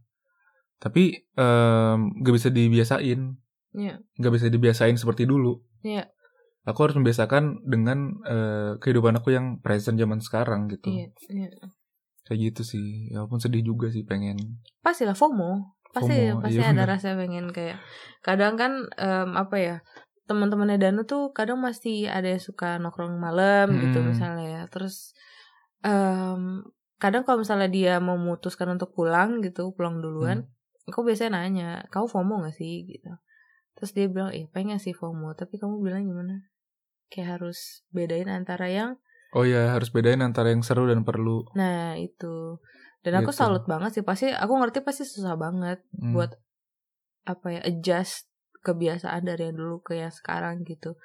Tapi 0.79 1.03
em, 1.33 1.99
gak 2.19 2.33
bisa 2.33 2.47
dibiasain, 2.49 3.19
Iya. 3.73 3.99
gak 4.15 4.31
bisa 4.31 4.47
dibiasain 4.47 4.95
seperti 4.95 5.23
dulu. 5.23 5.59
Iya. 5.81 6.07
Aku 6.63 6.79
harus 6.83 6.95
membiasakan 6.95 7.59
dengan 7.63 8.15
eh, 8.23 8.71
kehidupan 8.79 9.19
aku 9.19 9.35
yang 9.35 9.59
present 9.59 9.99
zaman 9.99 10.23
sekarang 10.23 10.71
gitu. 10.71 10.87
Iya, 10.89 11.07
iya. 11.29 11.49
Kayak 12.23 12.39
gitu 12.39 12.61
sih. 12.63 12.87
Ya 13.11 13.19
walaupun 13.19 13.43
sedih 13.43 13.63
juga 13.63 13.91
sih 13.91 14.03
pengen. 14.03 14.63
pasti 14.79 15.03
lah 15.03 15.15
FOMO 15.15 15.75
pasti 15.93 16.15
FOMO, 16.33 16.41
pasti 16.41 16.57
iya 16.57 16.71
ada 16.71 16.83
bener. 16.83 16.87
rasa 16.89 17.07
pengen 17.13 17.45
kayak 17.51 17.77
kadang 18.19 18.57
kan 18.57 18.71
em, 18.97 19.29
apa 19.37 19.55
ya 19.59 19.75
teman-temannya 20.25 20.79
Danu 20.79 21.03
tuh 21.03 21.31
kadang 21.31 21.59
masih 21.59 22.07
ada 22.09 22.25
yang 22.31 22.41
suka 22.41 22.79
nongkrong 22.81 23.15
malam 23.15 23.77
gitu 23.77 23.99
Hmm. 24.01 24.09
misalnya 24.09 24.47
ya 24.49 24.61
terus 24.67 25.13
em, 25.83 26.63
kadang 26.97 27.23
kalau 27.27 27.43
misalnya 27.43 27.67
dia 27.67 27.93
memutuskan 27.99 28.71
untuk 28.71 28.95
pulang 28.95 29.43
gitu 29.43 29.75
pulang 29.75 29.99
duluan 29.99 30.47
Hmm. 30.47 30.89
aku 30.89 31.03
biasanya 31.03 31.31
nanya 31.43 31.69
kamu 31.91 32.07
FOMO 32.09 32.35
gak 32.47 32.55
sih 32.55 32.87
gitu 32.87 33.11
terus 33.75 33.91
dia 33.91 34.07
bilang 34.07 34.31
eh 34.31 34.47
pengen 34.49 34.79
sih 34.79 34.95
FOMO 34.95 35.35
tapi 35.35 35.59
kamu 35.59 35.79
bilang 35.79 36.03
gimana 36.03 36.43
kayak 37.09 37.39
harus 37.39 37.83
bedain 37.89 38.27
antara 38.27 38.67
yang 38.69 38.91
Oh 39.33 39.41
ya 39.43 39.73
harus 39.73 39.89
bedain 39.89 40.21
antara 40.21 40.53
yang 40.53 40.61
seru 40.61 40.85
dan 40.85 41.01
perlu. 41.01 41.41
nah 41.57 41.97
itu 41.97 42.61
dan 43.01 43.19
aku 43.19 43.33
Gitu. 43.33 43.39
salut 43.41 43.65
banget 43.65 43.97
sih 43.97 44.05
pasti 44.05 44.29
aku 44.29 44.53
ngerti 44.61 44.85
pasti 44.85 45.03
susah 45.03 45.33
banget 45.35 45.81
Hmm. 45.97 46.13
buat 46.13 46.37
apa 47.25 47.47
ya 47.49 47.61
adjust 47.65 48.29
kebiasaan 48.61 49.25
dari 49.25 49.49
yang 49.49 49.57
dulu 49.57 49.81
ke 49.81 49.97
yang 49.97 50.13
sekarang 50.13 50.61
gitu 50.63 50.95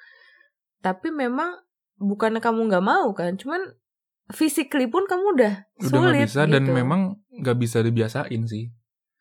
tapi 0.79 1.11
memang 1.11 1.59
bukannya 1.97 2.39
kamu 2.39 2.69
nggak 2.69 2.85
mau 2.85 3.11
kan 3.11 3.35
cuman 3.35 3.75
physically 4.29 4.87
pun 4.87 5.03
kamu 5.03 5.35
udah 5.35 5.53
udah 5.81 5.89
sulit 5.89 5.99
nggak 6.15 6.23
bisa 6.23 6.41
dan 6.45 6.63
gitu. 6.63 6.71
memang 6.71 7.01
nggak 7.33 7.57
bisa 7.57 7.81
dibiasain 7.81 8.43
sih 8.45 8.71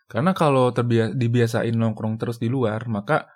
karena 0.06 0.30
kalau 0.32 0.70
terbiasa 0.70 1.12
dibiasain 1.12 1.74
nongkrong 1.74 2.14
terus 2.16 2.38
di 2.38 2.46
luar 2.46 2.86
maka 2.86 3.26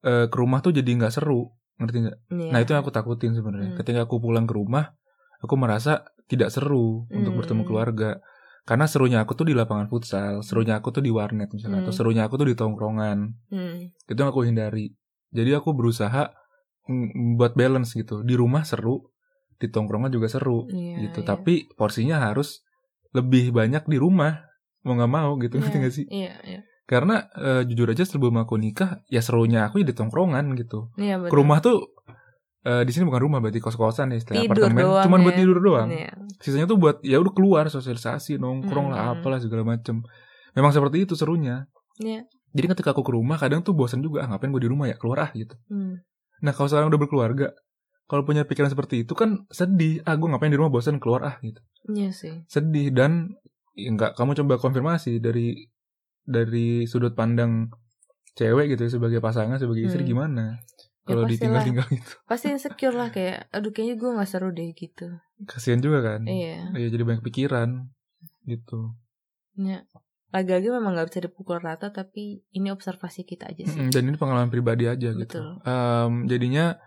eh, 0.00 0.26
ke 0.26 0.36
rumah 0.38 0.60
tuh 0.60 0.72
jadi 0.72 0.88
nggak 0.88 1.12
seru 1.12 1.50
ngerti 1.80 1.96
nggak 2.04 2.16
Iya. 2.30 2.50
nah 2.52 2.58
itu 2.60 2.70
yang 2.70 2.82
aku 2.82 2.92
takutin 2.92 3.32
sebenarnya 3.32 3.72
Hmm. 3.72 3.78
ketika 3.80 4.04
aku 4.04 4.20
pulang 4.20 4.44
ke 4.44 4.52
rumah 4.52 4.92
aku 5.40 5.56
merasa 5.56 6.04
tidak 6.28 6.52
seru 6.52 7.08
untuk 7.08 7.32
Hmm. 7.32 7.40
bertemu 7.40 7.62
keluarga 7.64 8.10
karena 8.62 8.84
serunya 8.84 9.18
aku 9.18 9.32
tuh 9.34 9.48
di 9.48 9.56
lapangan 9.56 9.88
futsal 9.88 10.44
serunya 10.44 10.76
aku 10.76 10.92
tuh 10.92 11.00
di 11.00 11.08
warnet 11.08 11.48
misalnya 11.50 11.80
atau 11.80 11.90
Hmm. 11.90 11.98
serunya 11.98 12.22
aku 12.28 12.36
tuh 12.36 12.46
di 12.46 12.54
tongkrongan 12.54 13.18
Hmm. 13.48 13.90
itu 13.90 14.14
yang 14.14 14.30
aku 14.30 14.44
hindari 14.44 14.92
jadi 15.30 15.58
aku 15.58 15.72
berusaha 15.72 16.30
mm, 16.82 17.38
buat 17.38 17.54
balance 17.54 17.94
gitu. 17.94 18.26
Di 18.26 18.34
rumah 18.34 18.66
seru, 18.66 18.98
di 19.54 19.70
tongkrongan 19.70 20.10
juga 20.10 20.26
seru 20.26 20.66
Iya, 20.66 21.06
gitu. 21.06 21.22
iya. 21.22 21.28
Tapi 21.28 21.70
porsinya 21.70 22.18
harus 22.18 22.66
lebih 23.14 23.54
banyak 23.54 23.86
di 23.86 23.94
rumah. 23.94 24.42
Mau 24.82 24.98
nggak 24.98 25.12
mau 25.12 25.38
gitu, 25.38 25.54
Iya, 25.54 25.62
ngerti 25.62 25.76
nggak 25.78 25.94
sih? 25.94 26.06
Iya, 26.10 26.34
iya. 26.42 26.60
Karena 26.90 27.22
eh, 27.38 27.62
jujur 27.70 27.86
aja 27.86 28.02
sebelum 28.02 28.34
aku 28.42 28.58
nikah, 28.58 28.98
ya 29.06 29.22
serunya 29.22 29.70
aku 29.70 29.78
ya 29.78 29.86
di 29.86 29.94
tongkrongan 29.94 30.58
gitu. 30.58 30.90
Iya, 30.98 31.22
Ke 31.22 31.30
betul. 31.30 31.36
rumah 31.38 31.58
tuh 31.62 31.76
eh, 32.66 32.82
di 32.82 32.90
sini 32.90 33.06
bukan 33.06 33.22
rumah 33.22 33.38
berarti 33.38 33.62
kos-kosan 33.62 34.10
ya, 34.10 34.18
istilah 34.18 34.42
Tidur 34.42 34.66
apartemen. 34.66 34.82
doang 34.82 35.04
Cuman 35.06 35.18
ya. 35.18 35.24
buat 35.24 35.36
tidur 35.38 35.58
doang. 35.62 35.88
Iya. 35.94 36.10
Sisanya 36.42 36.66
tuh 36.66 36.78
buat 36.82 36.98
ya 37.06 37.22
udah 37.22 37.30
keluar 37.30 37.70
sosialisasi, 37.70 38.42
nongkrong 38.42 38.90
lah, 38.90 39.14
Mm-mm. 39.14 39.22
apalah 39.22 39.38
segala 39.38 39.62
macem. 39.62 40.02
Memang 40.58 40.74
seperti 40.74 41.06
itu 41.06 41.14
serunya. 41.14 41.70
Iya. 42.02 42.26
Jadi 42.50 42.66
ketika 42.74 42.90
aku 42.90 43.06
ke 43.06 43.14
rumah 43.14 43.38
kadang 43.38 43.62
tuh 43.62 43.70
bosan 43.70 44.02
juga, 44.02 44.26
ah, 44.26 44.34
ngapain 44.34 44.50
gue 44.50 44.66
di 44.66 44.70
rumah 44.74 44.90
ya, 44.90 44.98
keluar 44.98 45.22
ah 45.22 45.30
gitu. 45.30 45.54
Hmm. 45.70 46.02
Nah 46.42 46.50
kalau 46.50 46.66
sekarang 46.66 46.90
udah 46.90 46.98
berkeluarga, 46.98 47.54
kalau 48.10 48.26
punya 48.26 48.42
pikiran 48.42 48.66
seperti 48.66 49.06
itu 49.06 49.14
kan 49.14 49.46
sedih. 49.46 50.02
Ah 50.02 50.18
gue 50.18 50.26
ngapain 50.26 50.50
di 50.50 50.58
rumah 50.58 50.74
bosan 50.74 50.98
keluar 50.98 51.22
ah 51.22 51.38
gitu. 51.38 51.62
Iya 51.86 52.10
sih. 52.10 52.42
Sedih 52.50 52.90
dan 52.90 53.30
ya 53.78 53.94
enggak 53.94 54.18
kamu 54.18 54.34
coba 54.42 54.58
konfirmasi 54.58 55.22
dari 55.22 55.70
dari 56.22 56.84
sudut 56.84 57.12
pandang 57.12 57.68
cewek 58.34 58.72
gitu 58.72 58.86
ya, 58.86 58.90
sebagai 58.92 59.18
pasangan 59.18 59.56
sebagai 59.56 59.84
istri 59.84 60.02
Hmm. 60.02 60.10
gimana 60.10 60.44
Ya 61.00 61.16
kalau 61.16 61.24
pastilah. 61.24 61.32
ditinggal-tinggal 61.34 61.86
gitu. 61.90 62.12
Pasti 62.24 62.46
insecure 62.48 62.94
lah 62.94 63.08
kayak 63.10 63.50
aduh 63.50 63.70
kayaknya 63.70 63.96
gue 63.96 64.10
gak 64.14 64.30
seru 64.30 64.48
deh 64.50 64.70
gitu. 64.72 65.06
Kasihan 65.42 65.80
juga 65.80 65.98
kan. 66.04 66.22
Iya. 66.24 66.70
Iya 66.72 66.88
jadi 66.88 67.02
banyak 67.02 67.24
pikiran 67.24 67.90
gitu. 68.44 68.94
Iya. 69.56 69.82
Lagi-lagi 70.30 70.68
memang 70.70 70.94
gak 70.94 71.10
bisa 71.10 71.26
dipukul 71.26 71.58
rata 71.58 71.90
tapi 71.90 72.46
ini 72.50 72.70
observasi 72.70 73.26
kita 73.26 73.50
aja 73.50 73.66
sih. 73.66 73.90
Dan 73.90 74.06
ini 74.06 74.16
pengalaman 74.16 74.48
pribadi 74.48 74.86
aja 74.86 75.10
gitu. 75.10 75.18
Betul. 75.18 75.48
Em, 75.66 76.12
jadinya 76.30 76.78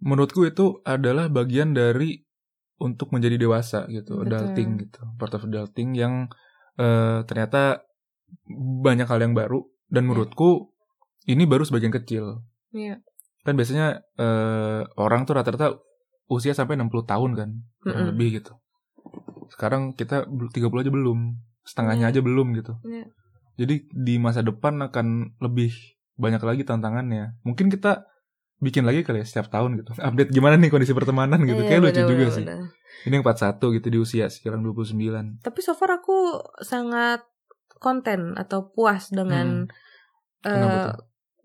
menurutku 0.00 0.42
itu 0.42 0.80
adalah 0.82 1.28
bagian 1.28 1.76
dari 1.76 2.24
untuk 2.80 3.12
menjadi 3.12 3.38
dewasa 3.38 3.86
gitu, 3.86 4.18
Betul. 4.18 4.32
adulting 4.34 4.70
gitu, 4.80 4.98
part 5.14 5.30
of 5.30 5.46
adulting 5.46 5.94
yang 5.94 6.26
eh, 6.74 7.20
ternyata 7.22 7.84
banyak 8.82 9.06
hal 9.06 9.20
yang 9.20 9.32
baru 9.32 9.62
dan 9.86 10.04
Iya. 10.04 10.08
menurutku 10.08 10.72
ini 11.24 11.44
baru 11.44 11.62
sebagian 11.62 11.92
kecil. 11.92 12.42
Iya. 12.70 12.98
Kan 13.42 13.54
biasanya 13.54 14.00
eh, 14.16 14.82
orang 14.96 15.24
tuh 15.24 15.34
rata-rata 15.34 15.78
usia 16.26 16.52
sampai 16.52 16.74
60 16.74 17.04
tahun 17.04 17.30
kan, 17.34 17.50
kurang 17.78 17.96
Mm-mm. 17.98 18.10
lebih 18.14 18.40
gitu. 18.40 18.52
Sekarang 19.48 19.92
kita 19.92 20.24
bel- 20.24 20.48
30 20.48 20.80
aja 20.80 20.90
belum, 20.90 21.36
setengahnya 21.62 22.08
Iya. 22.08 22.12
aja 22.16 22.20
belum 22.22 22.46
gitu. 22.56 22.72
Iya. 22.82 23.06
Jadi 23.54 23.74
di 23.86 24.14
masa 24.16 24.40
depan 24.40 24.80
akan 24.80 25.36
lebih 25.38 25.76
banyak 26.16 26.40
lagi 26.40 26.62
tantangannya. 26.64 27.36
Mungkin 27.42 27.68
kita 27.68 28.08
bikin 28.58 28.86
lagi 28.86 29.02
kali 29.02 29.20
ya 29.20 29.26
setiap 29.26 29.50
tahun 29.50 29.76
gitu. 29.76 29.92
Update 30.08 30.30
gimana 30.30 30.56
nih 30.56 30.70
kondisi 30.70 30.94
pertemanan 30.94 31.42
gitu. 31.44 31.60
Iya, 31.60 31.68
Kayak 31.68 31.80
lucu 31.82 31.92
bener, 31.94 32.08
juga 32.08 32.24
bener, 32.24 32.32
sih. 32.32 32.44
bener. 32.46 32.60
Ini 33.02 33.12
yang 33.12 33.24
41 33.24 33.76
gitu 33.76 33.86
di 33.90 33.98
usia 33.98 34.26
sekarang 34.30 34.62
29. 34.62 35.42
Tapi 35.42 35.58
so 35.60 35.74
far 35.74 35.90
aku 35.92 36.38
sangat 36.62 37.26
konten 37.82 38.38
atau 38.38 38.70
puas 38.70 39.10
dengan 39.10 39.66
Hmm. 39.66 39.70
Tuh? 40.42 40.94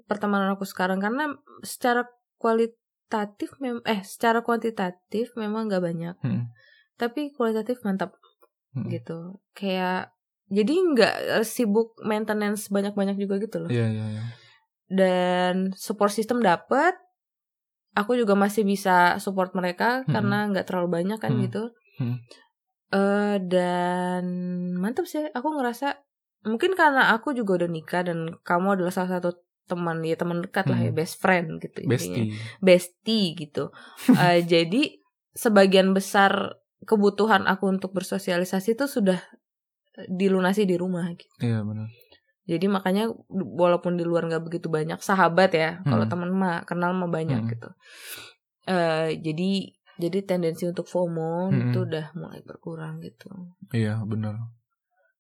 pertemanan 0.08 0.54
aku 0.54 0.64
sekarang 0.64 0.98
karena 0.98 1.36
secara 1.62 2.08
kualitatif 2.40 3.54
mem 3.60 3.84
eh 3.84 4.02
secara 4.02 4.40
kuantitatif 4.40 5.36
memang 5.36 5.68
nggak 5.68 5.84
banyak. 5.84 6.16
Hmm. 6.24 6.50
Tapi 6.96 7.34
kualitatif 7.34 7.82
mantap 7.82 8.16
Hmm. 8.72 8.88
gitu. 8.88 9.42
Kayak 9.52 10.14
jadi 10.48 10.74
nggak 10.74 11.16
eh, 11.42 11.46
sibuk 11.46 11.98
maintenance 12.02 12.72
banyak-banyak 12.72 13.20
juga 13.20 13.36
gitu 13.38 13.58
loh. 13.60 13.70
Iya, 13.70 13.86
iya, 13.92 14.06
iya. 14.16 14.24
Dan 14.88 15.76
support 15.76 16.10
system 16.10 16.40
dapet. 16.40 16.96
Aku 17.94 18.14
juga 18.14 18.38
masih 18.38 18.62
bisa 18.62 19.18
support 19.18 19.52
mereka 19.52 20.06
Mm-mm. 20.06 20.14
karena 20.14 20.38
nggak 20.48 20.70
terlalu 20.70 21.02
banyak 21.02 21.20
kan 21.20 21.34
Mm. 21.36 21.42
gitu. 21.50 21.64
Mm. 22.00 22.18
eh 22.88 23.36
dan 23.44 24.24
mantap 24.80 25.04
sih. 25.04 25.28
Aku 25.36 25.52
ngerasa 25.52 26.07
mungkin 26.48 26.74
karena 26.74 27.12
aku 27.12 27.32
juga 27.32 27.60
udah 27.60 27.70
nikah 27.70 28.02
dan 28.02 28.20
kamu 28.42 28.80
adalah 28.80 28.90
salah 28.90 29.20
satu 29.20 29.36
teman 29.64 30.00
ya 30.02 30.16
teman 30.16 30.40
dekat 30.40 30.64
lah 30.66 30.80
ya 30.80 30.90
Mm. 30.90 30.98
best 30.98 31.20
friend 31.20 31.60
gitu 31.60 31.84
intinya. 31.84 31.92
Bestie. 31.92 32.26
bestie 32.58 33.28
gitu. 33.36 33.64
Eh, 34.18 34.40
jadi 34.42 34.82
sebagian 35.34 35.92
besar 35.92 36.56
kebutuhan 36.82 37.44
aku 37.44 37.68
untuk 37.68 37.92
bersosialisasi 37.92 38.74
itu 38.74 38.88
sudah 38.88 39.20
dilunasi 40.08 40.64
di 40.64 40.76
rumah 40.76 41.10
gitu. 41.12 41.36
Iya, 41.42 41.62
benar. 41.62 41.90
Jadi 42.48 42.66
makanya 42.66 43.12
walaupun 43.30 44.00
di 44.00 44.08
luar 44.08 44.24
nggak 44.26 44.40
begitu 44.42 44.70
banyak 44.70 44.98
sahabat 45.00 45.52
ya, 45.52 45.84
kalau 45.84 46.06
Hmm. 46.06 46.12
teman 46.12 46.32
mah 46.32 46.64
kenal 46.64 46.94
mah 46.94 47.10
banyak 47.10 47.44
Hmm. 47.44 47.50
gitu. 47.50 47.70
Eh 48.66 49.20
jadi 49.20 49.52
jadi 49.98 50.18
tendensi 50.24 50.64
untuk 50.64 50.86
FOMO 50.86 51.50
Hmm. 51.50 51.60
itu 51.66 51.84
udah 51.84 52.14
mulai 52.14 52.40
berkurang 52.42 53.02
gitu. 53.02 53.28
Iya, 53.74 54.00
benar. 54.02 54.38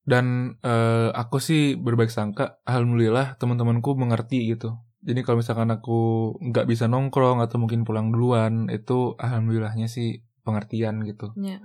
Dan 0.08 0.56
eh, 0.64 1.12
aku 1.12 1.44
sih 1.44 1.76
berbaik 1.76 2.08
sangka, 2.08 2.64
alhamdulillah 2.64 3.36
teman-temanku 3.36 3.92
mengerti 4.00 4.56
gitu. 4.56 4.80
Jadi 5.04 5.20
kalau 5.28 5.44
misalkan 5.44 5.68
aku 5.68 6.32
nggak 6.40 6.64
bisa 6.64 6.88
nongkrong 6.88 7.44
atau 7.44 7.60
mungkin 7.60 7.84
pulang 7.84 8.16
duluan, 8.16 8.72
itu 8.72 9.20
alhamdulillahnya 9.20 9.92
sih 9.92 10.24
pengertian 10.48 11.04
gitu. 11.04 11.36
Ya. 11.36 11.60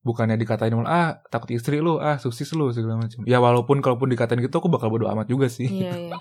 Bukannya 0.00 0.40
dikatain 0.40 0.72
malah, 0.72 0.88
ah 0.88 1.08
takut 1.28 1.52
istri 1.52 1.84
lu, 1.84 2.00
ah 2.00 2.16
sukses 2.16 2.48
lu 2.56 2.72
segala 2.72 3.04
macam. 3.04 3.20
Ya 3.28 3.40
walaupun 3.40 3.84
kalaupun 3.84 4.08
dikatain 4.08 4.40
gitu 4.40 4.64
aku 4.64 4.72
bakal 4.72 4.88
bodo 4.88 5.08
amat 5.12 5.28
juga 5.28 5.52
sih. 5.52 5.68
Iya 5.68 5.92
iya. 6.08 6.16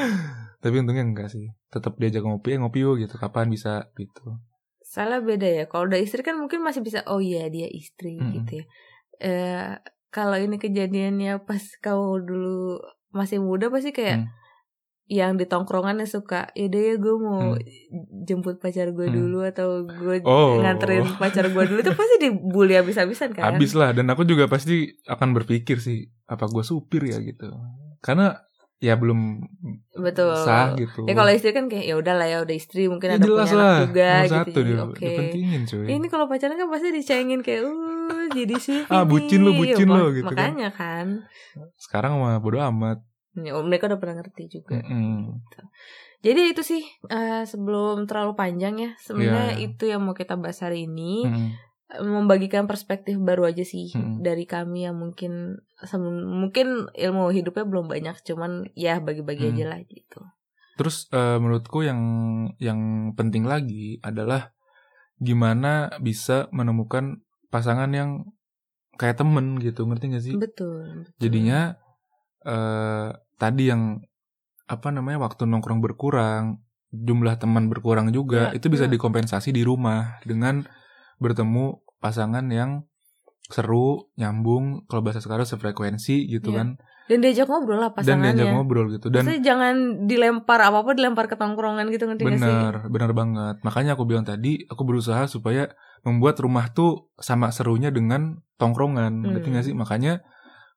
Tapi 0.64 0.80
untungnya 0.80 1.04
enggak 1.04 1.28
sih. 1.28 1.52
Tetap 1.68 2.00
diajak 2.00 2.24
ngopi, 2.24 2.56
eh, 2.56 2.58
ngopi 2.60 2.80
yuk 2.80 3.04
gitu. 3.04 3.20
Kapan 3.20 3.52
bisa 3.52 3.92
gitu. 4.00 4.40
Salah 4.80 5.20
beda 5.20 5.44
ya. 5.44 5.64
Kalau 5.68 5.84
udah 5.84 6.00
istri 6.00 6.24
kan 6.24 6.40
mungkin 6.40 6.64
masih 6.64 6.80
bisa 6.80 7.04
oh 7.12 7.20
iya 7.20 7.52
dia 7.52 7.68
istri 7.68 8.16
Mm-mm. 8.16 8.32
gitu 8.40 8.52
ya. 8.60 8.64
Eh 9.20 9.72
kalau 10.14 10.38
ini 10.38 10.56
kejadiannya 10.56 11.42
pas 11.42 11.58
kamu 11.76 12.22
dulu 12.22 12.78
masih 13.10 13.38
muda 13.38 13.66
pasti 13.66 13.90
kayak 13.90 14.22
Hmm. 14.22 14.30
yang 15.06 15.34
di 15.34 15.44
tongkrongan 15.44 15.98
yang 15.98 16.08
suka 16.08 16.48
yaudah 16.54 16.80
ya 16.80 16.94
gue 16.96 17.14
mau 17.18 17.52
Hmm. 17.52 17.60
jemput 18.24 18.56
pacar 18.56 18.88
gue 18.88 19.04
Hmm. 19.04 19.16
dulu 19.16 19.38
atau 19.42 19.82
gue 19.82 20.22
Oh. 20.22 20.56
nganterin 20.56 21.02
pacar 21.18 21.44
gue 21.46 21.62
dulu 21.66 21.78
itu 21.78 21.92
pasti 21.92 22.14
dibully 22.20 22.72
habis-habisan 22.72 23.30
kan 23.30 23.52
Habis 23.52 23.74
lah 23.74 23.90
dan 23.90 24.06
aku 24.06 24.22
juga 24.22 24.46
pasti 24.46 24.74
akan 25.04 25.34
berpikir 25.34 25.76
sih 25.76 25.98
apa 26.24 26.46
gue 26.46 26.62
supir 26.62 27.04
ya 27.04 27.18
gitu. 27.18 27.50
Karena 27.98 28.38
ya 28.78 28.94
belum 28.94 29.40
betul 29.96 30.36
sah 30.36 30.72
gitu. 30.74 31.04
ya 31.04 31.12
kalau 31.12 31.30
istri 31.30 31.50
kan 31.50 31.66
kayak 31.66 31.84
ya 31.84 31.94
udah 31.94 32.14
lah 32.14 32.26
ya 32.26 32.38
udah 32.40 32.52
istri 32.52 32.84
mungkin 32.84 33.08
Ya 33.10 33.16
ada 33.16 33.24
punya 33.24 33.44
lah. 33.46 33.48
anak 33.48 33.80
juga 33.82 34.04
Nomor 34.04 34.20
gitu 34.20 34.34
satu 34.34 34.60
oke 34.84 35.14
cuy. 35.64 35.86
ini 35.90 36.06
kalau 36.06 36.26
pacaran 36.26 36.54
kan 36.54 36.68
pasti 36.68 36.88
dicengin 36.90 37.40
kayak 37.40 37.64
uh 37.64 38.23
jadi 38.34 38.54
sih 38.58 38.78
Ah, 38.90 39.06
bucin 39.06 39.40
lu, 39.46 39.54
bucin 39.54 39.86
lu, 39.86 40.10
gitu 40.12 40.26
kan. 40.34 40.52
makanya 40.52 40.70
kan, 40.74 41.06
Sekarang 41.78 42.18
mah 42.18 42.42
bodo 42.42 42.58
amat. 42.58 42.98
Ya, 43.34 43.54
mereka 43.62 43.90
udah 43.90 43.98
pernah 43.98 44.22
ngerti 44.22 44.46
juga 44.46 44.78
Mm-mm. 44.78 45.42
Jadi 46.22 46.54
itu 46.54 46.62
sih 46.62 46.82
eh, 47.10 47.42
sebelum 47.44 48.06
terlalu 48.06 48.32
panjang 48.38 48.74
ya 48.78 48.90
sebenarnya 48.96 49.58
iya. 49.58 49.66
itu 49.68 49.84
yang 49.90 50.06
mau 50.06 50.14
kita 50.14 50.38
bahas 50.38 50.62
hari 50.62 50.86
ini 50.86 51.26
Mm-mm. 51.26 51.50
Eh, 51.84 52.00
membagikan 52.00 52.64
perspektif 52.64 53.20
baru 53.20 53.44
aja 53.50 53.60
sih 53.60 53.92
Mm-mm. 53.92 54.24
dari 54.24 54.48
kami 54.48 54.88
yang 54.88 54.96
mungkin 54.96 55.60
mungkin 56.32 56.88
ilmu 56.96 57.28
hidupnya 57.28 57.68
belum 57.68 57.92
banyak 57.92 58.16
cuman 58.24 58.72
ya 58.72 59.02
bagi-bagi 59.04 59.44
Mm. 59.44 59.50
aja 59.52 59.64
lah 59.68 59.80
gitu. 59.84 60.20
Terus 60.80 61.10
eh, 61.12 61.36
menurutku 61.36 61.84
yang 61.84 62.00
yang 62.56 63.12
penting 63.12 63.44
lagi 63.44 64.00
adalah 64.00 64.54
gimana 65.20 65.92
bisa 66.00 66.48
menemukan 66.56 67.20
pasangan 67.54 67.86
yang 67.94 68.26
kayak 68.94 69.14
temen 69.14 69.62
gitu, 69.62 69.86
ngerti 69.86 70.04
gak 70.10 70.24
sih? 70.24 70.34
Betul. 70.34 71.06
betul. 71.06 71.14
Jadinya 71.22 71.78
eh 72.42 73.08
tadi 73.38 73.70
yang 73.70 74.02
apa 74.66 74.88
namanya 74.90 75.22
waktu 75.22 75.46
nongkrong 75.46 75.78
berkurang, 75.78 76.58
jumlah 76.90 77.38
teman 77.38 77.70
berkurang 77.70 78.10
juga, 78.10 78.50
Ya, 78.50 78.56
itu 78.58 78.66
bisa 78.66 78.86
ya. 78.86 78.90
dikompensasi 78.90 79.54
di 79.54 79.62
rumah 79.62 80.18
dengan 80.24 80.66
bertemu 81.20 81.78
pasangan 82.00 82.42
yang 82.48 82.82
seru, 83.44 84.08
nyambung, 84.16 84.88
kalau 84.88 85.04
bahasa 85.04 85.20
sekarang 85.20 85.44
sefrekuensi 85.44 86.26
gitu 86.26 86.50
Ya, 86.50 86.64
kan. 86.64 86.68
dan 87.04 87.20
diajak 87.20 87.44
ngobrol 87.44 87.76
lah 87.76 87.92
Dan 87.92 88.16
pasangannya. 88.16 88.32
diajak 88.32 88.48
ngobrol 88.56 88.86
gitu. 88.88 89.12
Dan 89.12 89.28
Maksudnya 89.28 89.42
jangan 89.44 89.74
dilempar 90.08 90.56
apa-apa 90.64 90.96
dilempar 90.96 91.28
ke 91.28 91.36
tongkrongan 91.36 91.92
gitu 91.92 92.08
ngerti 92.08 92.24
gak 92.24 92.40
sih? 92.40 92.56
benar 92.88 93.12
banget. 93.12 93.56
Makanya 93.60 93.92
aku 93.92 94.08
bilang 94.08 94.24
tadi, 94.24 94.64
aku 94.64 94.80
berusaha 94.88 95.28
supaya 95.28 95.68
membuat 96.04 96.36
rumah 96.40 96.68
tuh 96.70 97.08
sama 97.16 97.48
serunya 97.50 97.88
dengan 97.88 98.44
tongkrongan, 98.60 99.24
ngerti 99.24 99.48
Hmm. 99.50 99.56
gak 99.56 99.64
sih? 99.66 99.74
Makanya 99.74 100.20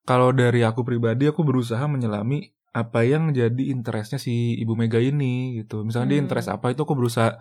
kalau 0.07 0.31
dari 0.31 0.63
aku 0.63 0.87
pribadi, 0.87 1.27
aku 1.27 1.43
berusaha 1.43 1.83
menyelami 1.85 2.55
apa 2.71 3.03
yang 3.03 3.35
jadi 3.35 3.63
interestnya 3.73 4.17
si 4.21 4.55
Ibu 4.57 4.73
Mega 4.79 4.97
ini 5.03 5.59
gitu. 5.61 5.83
Misalnya 5.83 6.15
dia 6.15 6.17
Hmm. 6.19 6.25
interest 6.29 6.47
apa 6.47 6.71
itu 6.71 6.81
aku 6.87 6.95
berusaha 6.95 7.35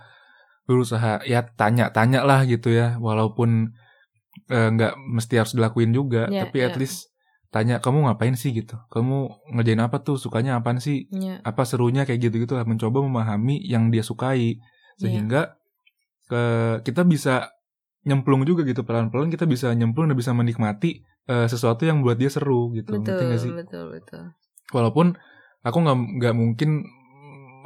berusaha 0.66 1.22
ya 1.22 1.46
tanya-tanya 1.46 2.26
lah 2.26 2.42
gitu 2.44 2.74
ya, 2.74 2.98
walaupun 2.98 3.70
eh, 4.52 4.68
nggak 4.68 5.00
mesti 5.16 5.34
harus 5.40 5.54
dilakuin 5.56 5.96
juga, 5.96 6.28
Ya, 6.28 6.44
tapi 6.44 6.60
at 6.60 6.76
ya. 6.76 6.84
least 6.84 7.08
tanya 7.48 7.80
kamu 7.80 8.04
ngapain 8.04 8.36
sih 8.36 8.52
gitu, 8.52 8.76
kamu 8.92 9.32
ngerjain 9.56 9.80
apa 9.80 10.02
tuh, 10.04 10.20
sukanya 10.20 10.60
apaan 10.60 10.76
sih, 10.76 11.08
Ya. 11.08 11.40
apa 11.40 11.64
serunya 11.64 12.04
kayak 12.04 12.28
gitu-gitu 12.28 12.52
lah 12.52 12.68
mencoba 12.68 13.00
memahami 13.00 13.56
yang 13.64 13.88
dia 13.88 14.04
sukai 14.04 14.60
sehingga 15.00 15.56
ke 16.28 16.42
kita 16.84 17.06
bisa 17.08 17.48
nyemplung 18.06 18.46
juga 18.46 18.62
gitu 18.62 18.86
pelan-pelan 18.86 19.28
kita 19.28 19.44
bisa 19.44 19.74
nyemplung 19.74 20.06
dan 20.06 20.14
bisa 20.14 20.30
menikmati 20.30 21.02
uh, 21.26 21.44
sesuatu 21.44 21.82
yang 21.82 22.00
buat 22.00 22.14
dia 22.14 22.30
seru 22.30 22.70
gitu 22.72 22.96
betul 22.96 23.18
nggak 23.18 23.40
sih? 23.42 23.50
betul 23.50 23.90
betul. 23.90 24.22
Walaupun 24.70 25.18
aku 25.60 25.76
nggak 25.76 25.96
nggak 26.22 26.34
mungkin 26.34 26.70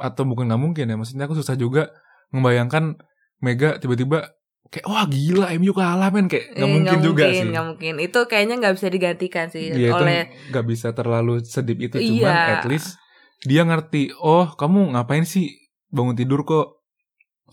atau 0.01 0.25
bukan 0.25 0.49
nggak 0.49 0.57
mungkin 0.59 0.85
ya 0.89 0.97
maksudnya 0.97 1.29
aku 1.29 1.37
susah 1.37 1.53
juga 1.53 1.93
membayangkan 2.29 2.97
Mega 3.37 3.77
tiba-tiba 3.77 4.33
kayak 4.69 4.85
wah 4.85 5.05
gila 5.05 5.49
MU 5.57 5.73
kalah 5.73 6.09
men. 6.09 6.25
Kayak 6.25 6.57
nggak 6.57 6.65
Eh, 6.65 6.73
mungkin 6.73 6.97
juga 7.01 7.25
mungkin, 7.25 7.37
sih. 7.37 7.49
nggak 7.49 7.65
mungkin. 7.67 7.93
Itu 7.99 8.19
kayaknya 8.25 8.55
nggak 8.61 8.73
bisa 8.77 8.87
digantikan 8.89 9.45
sih 9.49 9.63
dia 9.69 9.89
itu 9.89 9.93
oleh 9.93 10.21
nggak 10.49 10.65
bisa 10.65 10.87
terlalu 10.91 11.41
sedip 11.41 11.77
itu 11.77 11.97
cuman 11.97 12.33
Iya. 12.33 12.53
at 12.57 12.65
least 12.65 12.97
dia 13.41 13.61
ngerti 13.61 14.13
oh 14.17 14.53
kamu 14.53 14.93
ngapain 14.93 15.21
sih 15.21 15.53
bangun 15.89 16.13
tidur 16.13 16.41
kok 16.41 16.81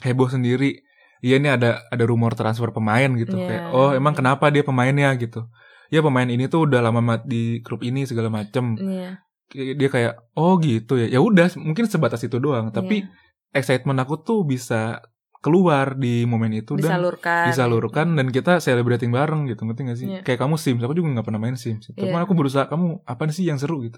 heboh 0.01 0.29
sendiri 0.29 0.85
iya 1.20 1.37
ini 1.37 1.48
ada 1.48 1.83
ada 1.87 2.04
rumor 2.04 2.33
transfer 2.33 2.70
pemain 2.70 3.11
gitu 3.14 3.35
Iya. 3.35 3.46
kayak 3.46 3.62
oh 3.70 3.90
emang 3.92 4.14
kenapa 4.14 4.48
dia 4.48 4.62
pemainnya? 4.62 5.11
gitu. 5.14 5.46
Ya 5.88 6.04
pemain 6.04 6.28
ini 6.28 6.46
tuh 6.46 6.68
udah 6.68 6.85
lama 6.85 7.00
di 7.24 7.64
grup 7.64 7.81
ini 7.81 8.04
segala 8.04 8.28
macem. 8.28 8.76
Iya, 8.76 9.24
Kayak 9.48 9.74
dia 9.74 9.88
kayak 9.88 10.12
oh 10.35 10.61
gitu 10.61 10.94
ya. 10.94 11.09
Ya 11.09 11.18
udah 11.18 11.48
mungkin 11.57 11.88
sebatas 11.88 12.20
itu 12.20 12.37
doang 12.37 12.68
tapi 12.68 13.02
iya. 13.02 13.11
excitement 13.54 13.96
aku 13.98 14.20
tuh 14.20 14.44
bisa 14.44 15.00
keluar 15.38 15.94
di 15.94 16.26
momen 16.26 16.50
itu 16.52 16.74
dan 16.76 16.98
disalurkan. 16.98 17.44
disalurkan 17.48 18.07
dan 18.18 18.26
kita 18.28 18.59
celebrating 18.59 19.09
bareng 19.09 19.46
gitu 19.46 19.62
ngerti 19.64 19.81
gak 19.87 19.96
sih? 19.96 20.07
Iya. 20.11 20.20
kayak 20.20 20.38
kamu 20.38 20.59
Sims 20.59 20.83
aku 20.83 20.92
juga 20.92 21.14
nggak 21.14 21.26
pernah 21.31 21.38
main 21.38 21.54
Sims 21.54 21.88
tapi 21.88 22.11
Iya. 22.11 22.20
aku 22.20 22.35
berusaha 22.35 22.66
kamu 22.66 23.07
apa 23.07 23.22
sih 23.31 23.46
yang 23.46 23.57
seru? 23.57 23.81
gitu. 23.81 23.96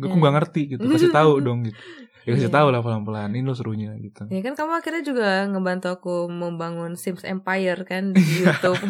Aku 0.00 0.08
Iya. 0.08 0.18
nggak 0.18 0.34
ngerti 0.40 0.60
gitu. 0.74 0.82
Kasih 0.88 1.12
tahu 1.12 1.38
dong 1.46 1.68
gitu 1.68 1.76
ya 2.22 2.30
kasih 2.30 2.46
Iya. 2.46 2.52
tahu 2.52 2.68
lah 2.68 2.80
pelan 2.80 3.02
pelan 3.02 3.30
ini 3.30 3.40
lo 3.40 3.52
serunya 3.52 3.96
gitu 3.96 4.26
Ya 4.26 4.40
kan 4.40 4.52
kamu 4.52 4.72
akhirnya 4.76 5.02
juga 5.02 5.28
ngebantu 5.46 5.86
aku 5.90 6.14
membangun 6.26 6.94
Sims 6.94 7.22
Empire 7.22 7.82
kan 7.82 8.12
di 8.12 8.20
YouTube. 8.20 8.76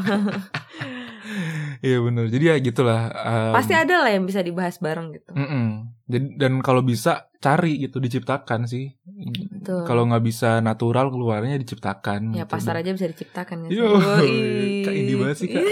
iya 1.80 1.96
bener 1.96 2.26
jadi 2.26 2.44
ya 2.48 2.56
gitulah 2.60 3.00
um, 3.08 3.52
Pasti 3.52 3.72
ada 3.72 4.00
lah 4.00 4.10
yang 4.10 4.24
bisa 4.24 4.40
dibahas 4.40 4.76
bareng 4.76 5.14
gitu. 5.14 5.30
mm-mm. 5.30 5.66
jadi 6.04 6.26
dan 6.36 6.52
kalau 6.58 6.82
bisa 6.82 7.30
cari 7.38 7.78
gitu 7.78 7.96
diciptakan 7.98 8.66
sih 8.66 8.98
kalau 9.86 10.04
nggak 10.04 10.20
bisa 10.20 10.58
natural 10.58 11.08
keluarnya 11.08 11.56
diciptakan 11.56 12.34
ya 12.34 12.44
gitu. 12.44 12.50
pasar 12.50 12.76
aja 12.76 12.90
bisa 12.90 13.06
diciptakan 13.06 13.56
kan. 13.62 13.70
Yo, 13.70 13.96
kak 13.96 14.90
indie 14.90 15.16
banget 15.16 15.36
sih 15.38 15.48
kak. 15.48 15.62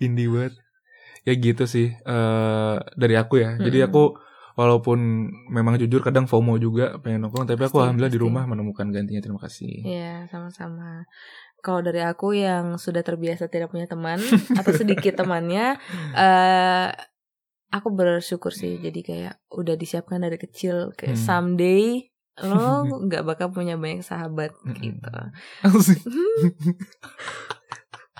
indie 0.00 0.26
banget. 0.26 0.54
Ya 1.22 1.32
gitu 1.34 1.64
sih 1.64 1.92
eh 1.92 2.74
dari 2.94 3.14
aku 3.14 3.34
ya. 3.38 3.56
Jadi 3.56 3.78
Mm-mm. 3.78 3.88
aku 3.88 4.02
walaupun 4.58 4.98
memang 5.48 5.78
jujur 5.78 6.02
kadang 6.02 6.26
FOMO 6.26 6.58
juga 6.58 6.98
pengen 6.98 7.22
nongkrong, 7.22 7.46
tapi 7.46 7.62
aku 7.62 7.70
Pasti, 7.70 7.78
alhamdulillah 7.78 8.10
di 8.10 8.18
pasti. 8.18 8.26
rumah 8.26 8.42
menemukan 8.44 8.86
gantinya. 8.90 9.22
Terima 9.22 9.38
kasih. 9.38 9.86
Iya, 9.86 10.26
sama-sama. 10.26 11.06
Kalau 11.58 11.78
dari 11.80 12.02
aku 12.02 12.34
yang 12.34 12.74
sudah 12.74 13.00
terbiasa 13.00 13.46
tidak 13.46 13.70
punya 13.70 13.86
teman 13.86 14.18
atau 14.58 14.72
sedikit 14.72 15.14
temannya, 15.16 15.78
eh 16.12 16.88
aku 17.70 17.88
bersyukur 17.90 18.50
sih. 18.50 18.76
Jadi 18.76 19.00
kayak 19.00 19.34
udah 19.48 19.74
disiapkan 19.74 20.18
dari 20.18 20.36
kecil 20.36 20.90
kayak 20.92 21.14
Hmm. 21.14 21.54
someday 21.54 22.10
lo 22.46 22.86
nggak 23.02 23.22
bakal 23.22 23.50
punya 23.50 23.74
banyak 23.74 23.98
sahabat 24.00 24.54
Mm-mm. 24.62 24.78
gitu. 24.78 25.10
Asik. 25.62 25.98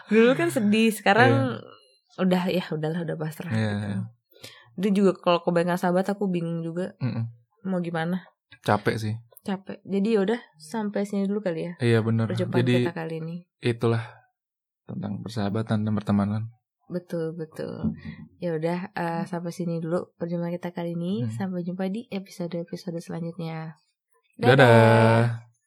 Dulu 0.09 0.33
kan 0.35 0.49
sedih, 0.49 0.89
sekarang 0.91 1.61
udah 2.17 2.49
ya 2.49 2.65
udahlah 2.73 3.05
udah 3.05 3.15
pasrah 3.15 3.53
Iya. 3.53 3.71
gitu. 3.71 3.89
Dia 4.79 4.91
juga 4.95 5.11
kalau 5.19 5.43
kebanyakan 5.43 5.77
sahabat 5.77 6.07
aku 6.07 6.31
bingung 6.31 6.63
juga 6.63 6.95
Mm-mm. 7.03 7.27
mau 7.67 7.83
gimana. 7.83 8.23
Capek 8.63 8.95
sih. 8.97 9.15
Capek. 9.43 9.83
Jadi 9.83 10.09
yaudah 10.15 10.39
sampai 10.55 11.03
sini 11.03 11.27
dulu 11.27 11.43
kali 11.43 11.67
ya. 11.67 11.73
Iya 11.81 11.99
benar. 12.01 12.31
Perjumpaan 12.31 12.63
Jadi 12.63 12.73
kita 12.87 12.95
kali 12.95 13.15
ini. 13.19 13.37
itulah 13.59 14.05
tentang 14.87 15.19
persahabatan 15.19 15.83
dan 15.83 15.93
pertemanan. 15.93 16.43
Betul 16.89 17.35
betul. 17.35 17.93
Ya 18.39 18.55
udah 18.55 18.95
eh, 18.95 19.23
sampai 19.27 19.51
sini 19.51 19.83
dulu 19.83 20.15
perjumpaan 20.15 20.55
kita 20.55 20.71
kali 20.71 20.95
ini. 20.95 21.27
Hmm. 21.27 21.33
Sampai 21.35 21.67
jumpa 21.67 21.91
di 21.91 22.07
episode 22.09 22.55
episode 22.55 23.03
selanjutnya. 23.03 23.75
Dadah. 24.39 25.48